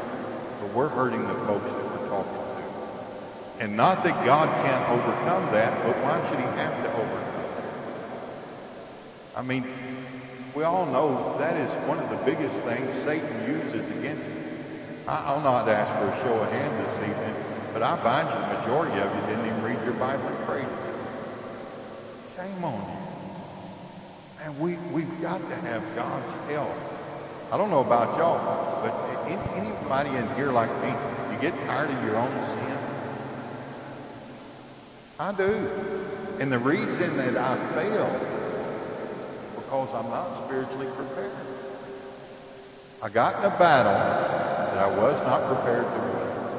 [0.60, 3.64] but we're hurting the folks that we're talking to.
[3.64, 7.62] And not that God can't overcome that, but why should he have to overcome it?
[9.36, 9.66] I mean,
[10.56, 14.48] we all know that is one of the biggest things Satan uses against us.
[15.08, 17.36] I'll not ask for a show of hands this evening,
[17.72, 20.66] but I find you the majority of you didn't even read your Bible and pray.
[22.36, 22.98] Shame on you.
[24.44, 26.87] And we, we've got to have God's help.
[27.50, 28.94] I don't know about y'all, but
[29.30, 30.90] anybody in here like me,
[31.34, 32.80] you get tired of your own sin?
[35.20, 35.70] I do.
[36.40, 38.10] And the reason that I fail,
[39.56, 41.32] because I'm not spiritually prepared.
[43.02, 46.58] I got in a battle that I was not prepared to win.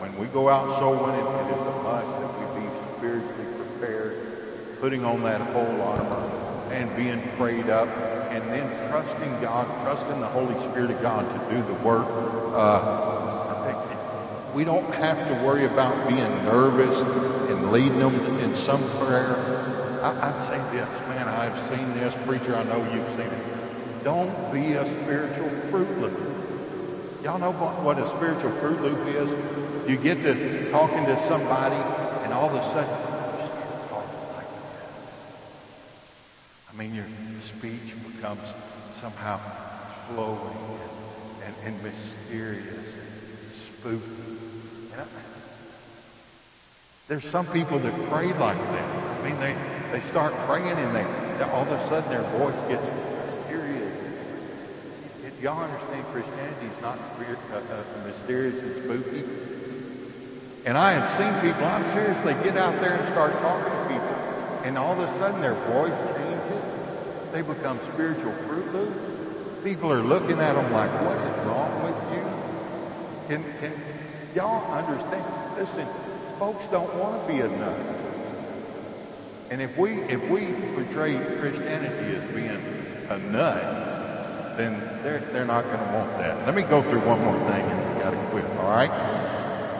[0.00, 2.68] When we go out soul winning, it is a must that we be
[2.98, 7.88] spiritually prepared, putting on that whole armor and being prayed up,
[8.30, 12.06] and then trusting God, trusting the Holy Spirit of God to do the work.
[12.54, 13.40] Uh,
[14.54, 17.00] we don't have to worry about being nervous
[17.50, 19.36] and leading them in some prayer.
[20.02, 22.12] I, I'd say this, man, I've seen this.
[22.26, 24.04] Preacher, I know you've seen it.
[24.04, 26.18] Don't be a spiritual Fruit Loop.
[27.22, 29.88] Y'all know what, what a spiritual Fruit Loop is?
[29.88, 31.76] You get to talking to somebody,
[32.24, 33.10] and all of a sudden.
[36.68, 37.06] I mean, your
[37.42, 38.42] speech becomes
[39.00, 39.38] somehow
[40.08, 40.38] flowing
[41.46, 44.04] and, and, and mysterious and spooky.
[47.08, 49.18] There's some people that pray like that.
[49.18, 49.56] I mean, they,
[49.90, 51.02] they start praying and they,
[51.44, 53.96] all of a sudden their voice gets mysterious.
[55.40, 59.24] Y'all understand Christianity is not spirit, uh, uh, mysterious and spooky?
[60.66, 63.88] And I have seen people, I'm serious, they get out there and start talking to
[63.88, 64.14] people.
[64.64, 66.19] And all of a sudden their voice.
[67.32, 69.62] They become spiritual Fruit Loops.
[69.62, 72.24] People are looking at them like, what is wrong with you?
[73.28, 73.72] Can, can
[74.34, 75.24] y'all understand?
[75.56, 75.86] Listen,
[76.38, 77.78] folks don't want to be a nut.
[79.50, 82.50] And if we if we portray Christianity as being
[83.10, 86.46] a nut, then they're they're not going to want that.
[86.46, 88.44] Let me go through one more thing, and we got to quit.
[88.58, 88.90] All right.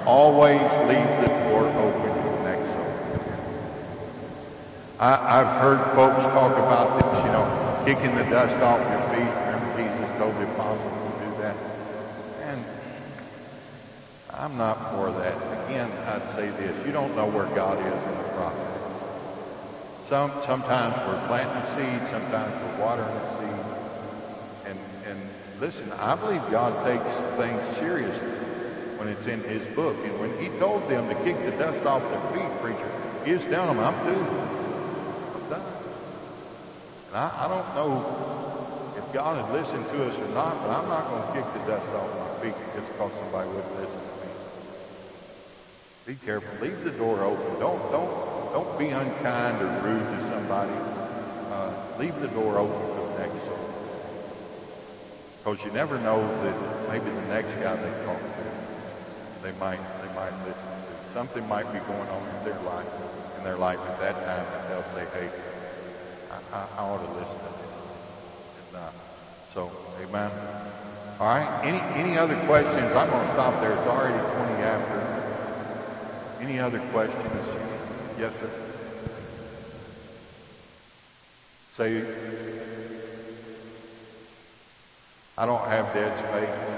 [0.06, 2.92] Always leave the door open for the next soul.
[4.98, 7.09] I, I've heard folks talk about this,
[7.84, 9.32] kicking the dust off your feet.
[9.46, 11.56] Remember, Jesus told the apostles to do that.
[12.42, 12.64] And
[14.32, 15.34] I'm not for that.
[15.66, 16.86] Again, I'd say this.
[16.86, 18.66] You don't know where God is in the process.
[20.08, 24.70] Some, sometimes we're planting a seed, sometimes we're watering a seed.
[24.70, 25.20] And, and
[25.60, 27.04] listen, I believe God takes
[27.38, 28.28] things seriously
[28.98, 29.96] when it's in his book.
[30.04, 32.90] And when he told them to kick the dust off their feet, preacher,
[33.24, 33.94] he was telling them, I'm.
[33.94, 34.59] I'm done.
[37.10, 40.88] And I, I don't know if God had listened to us or not, but I'm
[40.88, 44.14] not going to kick the dust off my feet just because somebody wouldn't listen to
[44.22, 44.32] me.
[46.06, 46.50] be careful.
[46.62, 47.58] Leave the door open.
[47.60, 50.74] Don't don't don't be unkind or rude to somebody.
[51.50, 53.82] Uh, leave the door open for the next soul.
[55.38, 58.44] Because you never know that maybe the next guy they talk to,
[59.42, 61.14] they might they might listen to.
[61.14, 62.86] Something might be going on in their life
[63.38, 65.30] in their life at that time that they'll say, hey,
[66.52, 67.70] I, ought to listen to him.
[68.74, 68.90] And, uh,
[69.54, 69.70] so,
[70.02, 70.30] amen.
[71.20, 71.60] All right.
[71.62, 72.96] Any any other questions?
[72.96, 73.72] I'm going to stop there.
[73.72, 75.00] It's already 20 after.
[76.40, 77.46] Any other questions?
[78.18, 78.50] Yes, sir.
[81.76, 82.04] Say,
[85.36, 86.70] I don't have dead space.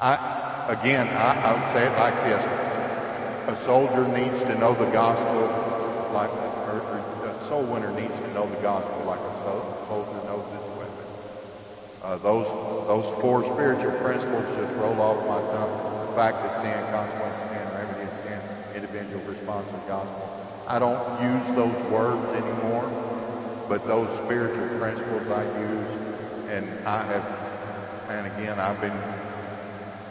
[0.00, 2.42] I, I again, I, I would say it like this:
[3.48, 5.46] a soldier needs to know the gospel,
[6.14, 6.30] like,
[7.62, 9.32] soul winner needs to know the gospel like a
[9.86, 11.06] soldier knows his weapon.
[12.02, 12.46] Uh, those
[12.86, 17.48] those four spiritual principles just roll off my tongue The fact of sin, consequence of
[17.50, 18.40] sin, remedy of sin,
[18.74, 20.28] individual response to the gospel.
[20.66, 22.88] I don't use those words anymore,
[23.68, 25.92] but those spiritual principles I use,
[26.48, 27.24] and I have,
[28.10, 28.98] and again, I've been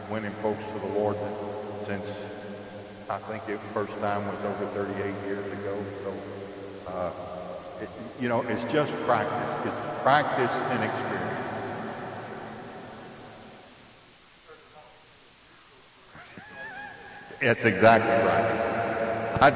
[0.10, 1.18] winning folks to the Lord
[1.86, 2.06] since
[3.10, 5.76] I think the first time was over 38 years ago.
[6.04, 6.14] So,
[6.92, 7.31] uh,
[8.20, 9.72] you know, it's just practice.
[9.72, 11.22] It's practice and experience.
[17.42, 18.72] That's exactly right.
[19.42, 19.50] I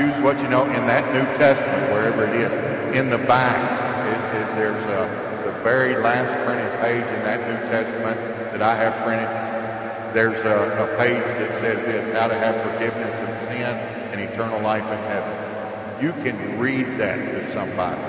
[0.00, 2.96] use what you know in that New Testament, wherever it is.
[2.96, 3.60] In the back,
[4.08, 8.18] it, it, there's a, the very last printed page in that New Testament
[8.52, 9.28] that I have printed.
[10.14, 13.76] There's a, a page that says this, how to have forgiveness of sin
[14.12, 15.49] and eternal life in heaven.
[16.00, 18.00] You can read that to somebody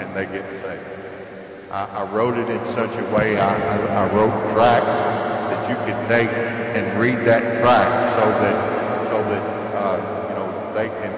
[0.00, 0.82] and they get saved.
[1.70, 5.76] I, I wrote it in such a way, I, I, I wrote tracts that you
[5.86, 9.42] could take and read that tract so that so that
[9.76, 11.12] uh, you know they can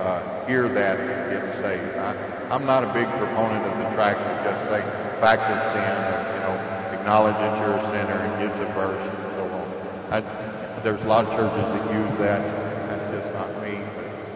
[0.00, 1.98] uh, hear that and get saved.
[1.98, 2.16] I,
[2.50, 4.80] I'm not a big proponent of the tracts that just say
[5.20, 6.56] fact of sin or you know
[6.98, 9.68] acknowledge that you're a sinner and gives a verse and so on.
[10.16, 12.40] I, there's a lot of churches that use that.
[12.88, 13.78] That's just not me.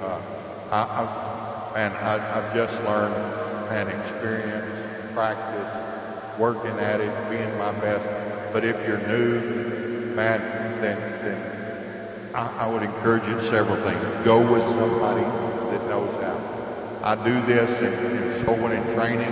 [0.00, 0.20] But, uh,
[0.70, 3.14] I, I, man, I, I've just learned
[3.70, 4.82] and experienced,
[5.14, 8.04] practice, working at it, being my best
[8.56, 9.38] but if you're new,
[10.14, 10.40] man,
[10.80, 11.38] then, then
[12.32, 14.00] I, I would encourage you several things.
[14.24, 15.20] Go with somebody
[15.70, 16.40] that knows how.
[17.02, 19.30] I do this in, in soul winning training.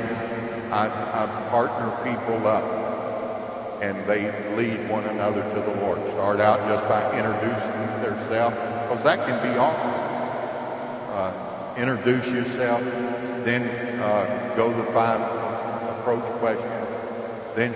[0.70, 4.24] I, I partner people up and they
[4.56, 6.00] lead one another to the Lord.
[6.10, 10.03] Start out just by introducing themselves, because that can be awkward.
[11.14, 11.32] Uh,
[11.76, 12.82] introduce yourself,
[13.44, 13.62] then
[14.00, 15.20] uh, go the five
[16.00, 16.88] approach questions,
[17.54, 17.72] then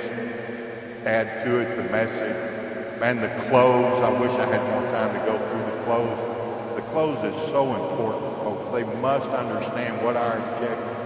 [1.06, 2.98] add to it the message.
[2.98, 6.74] Man, the close, I wish I had more time to go through the close.
[6.74, 8.72] The close is so important, folks.
[8.74, 10.96] They must understand what our objective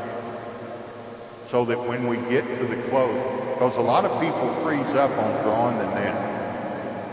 [1.44, 1.50] is.
[1.50, 3.12] So that when we get to the close,
[3.52, 6.14] because a lot of people freeze up on drawing the net.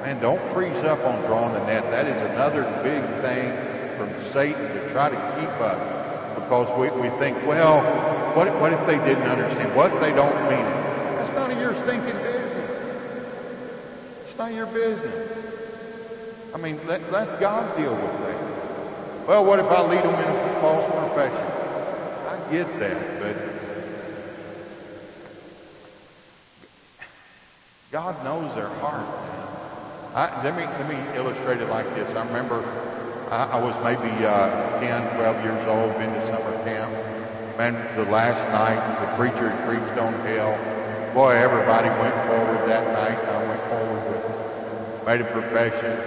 [0.02, 1.84] Man, don't freeze up on drawing the net.
[1.91, 3.52] That is another big thing
[3.98, 5.80] from Satan try to keep us.
[6.36, 7.82] Because we, we think, well,
[8.36, 9.76] what, what if they didn't understand?
[9.76, 10.80] What if they don't mean it?
[11.18, 12.70] That's none of your stinking business.
[14.28, 15.38] It's not your business.
[16.53, 19.28] I mean, let, let God deal with that.
[19.28, 21.45] Well, what if I lead them in a false profession?
[22.26, 23.36] I get that, but
[27.91, 29.06] God knows their heart.
[30.16, 32.07] I, let me let me illustrate it like this.
[32.16, 32.61] I remember
[33.32, 36.92] I, I was maybe uh, 10, 12 years old, been to summer camp.
[37.58, 40.58] Man, the last night the preacher preached on hell.
[41.14, 43.18] Boy, everybody went forward that night.
[43.18, 44.20] I went forward with
[45.06, 45.98] made a profession,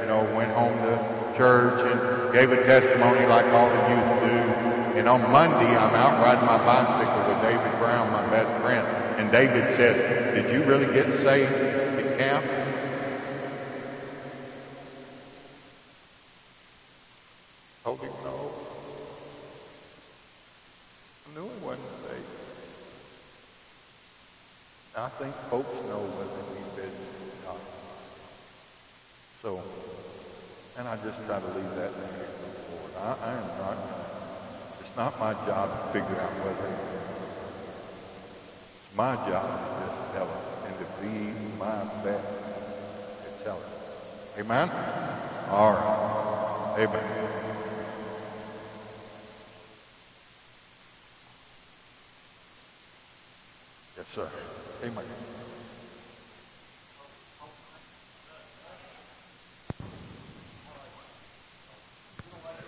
[0.00, 0.96] you know, went home to
[1.36, 4.98] church and gave a testimony like all the youth do.
[4.98, 8.86] And on Monday, I'm out riding my bicycle with David Brown, my best friend.
[9.18, 12.44] And David said, did you really get saved at camp?
[17.84, 18.50] Told him no.
[21.26, 22.24] I knew he wasn't saved.
[24.96, 27.58] I think folks know whether we business with God.
[29.42, 29.60] So,
[30.78, 32.92] and I just try to leave that in the hands of the Lord.
[32.94, 33.76] I, I am not,
[34.78, 36.70] it's not my job to figure out whether
[38.78, 42.22] it's my job to just tell it and to be my best
[43.26, 44.40] at telling it.
[44.40, 44.70] Amen?
[45.50, 46.76] All right.
[46.78, 47.04] Amen.
[53.96, 54.30] Yes, sir.
[54.80, 55.16] 诶呀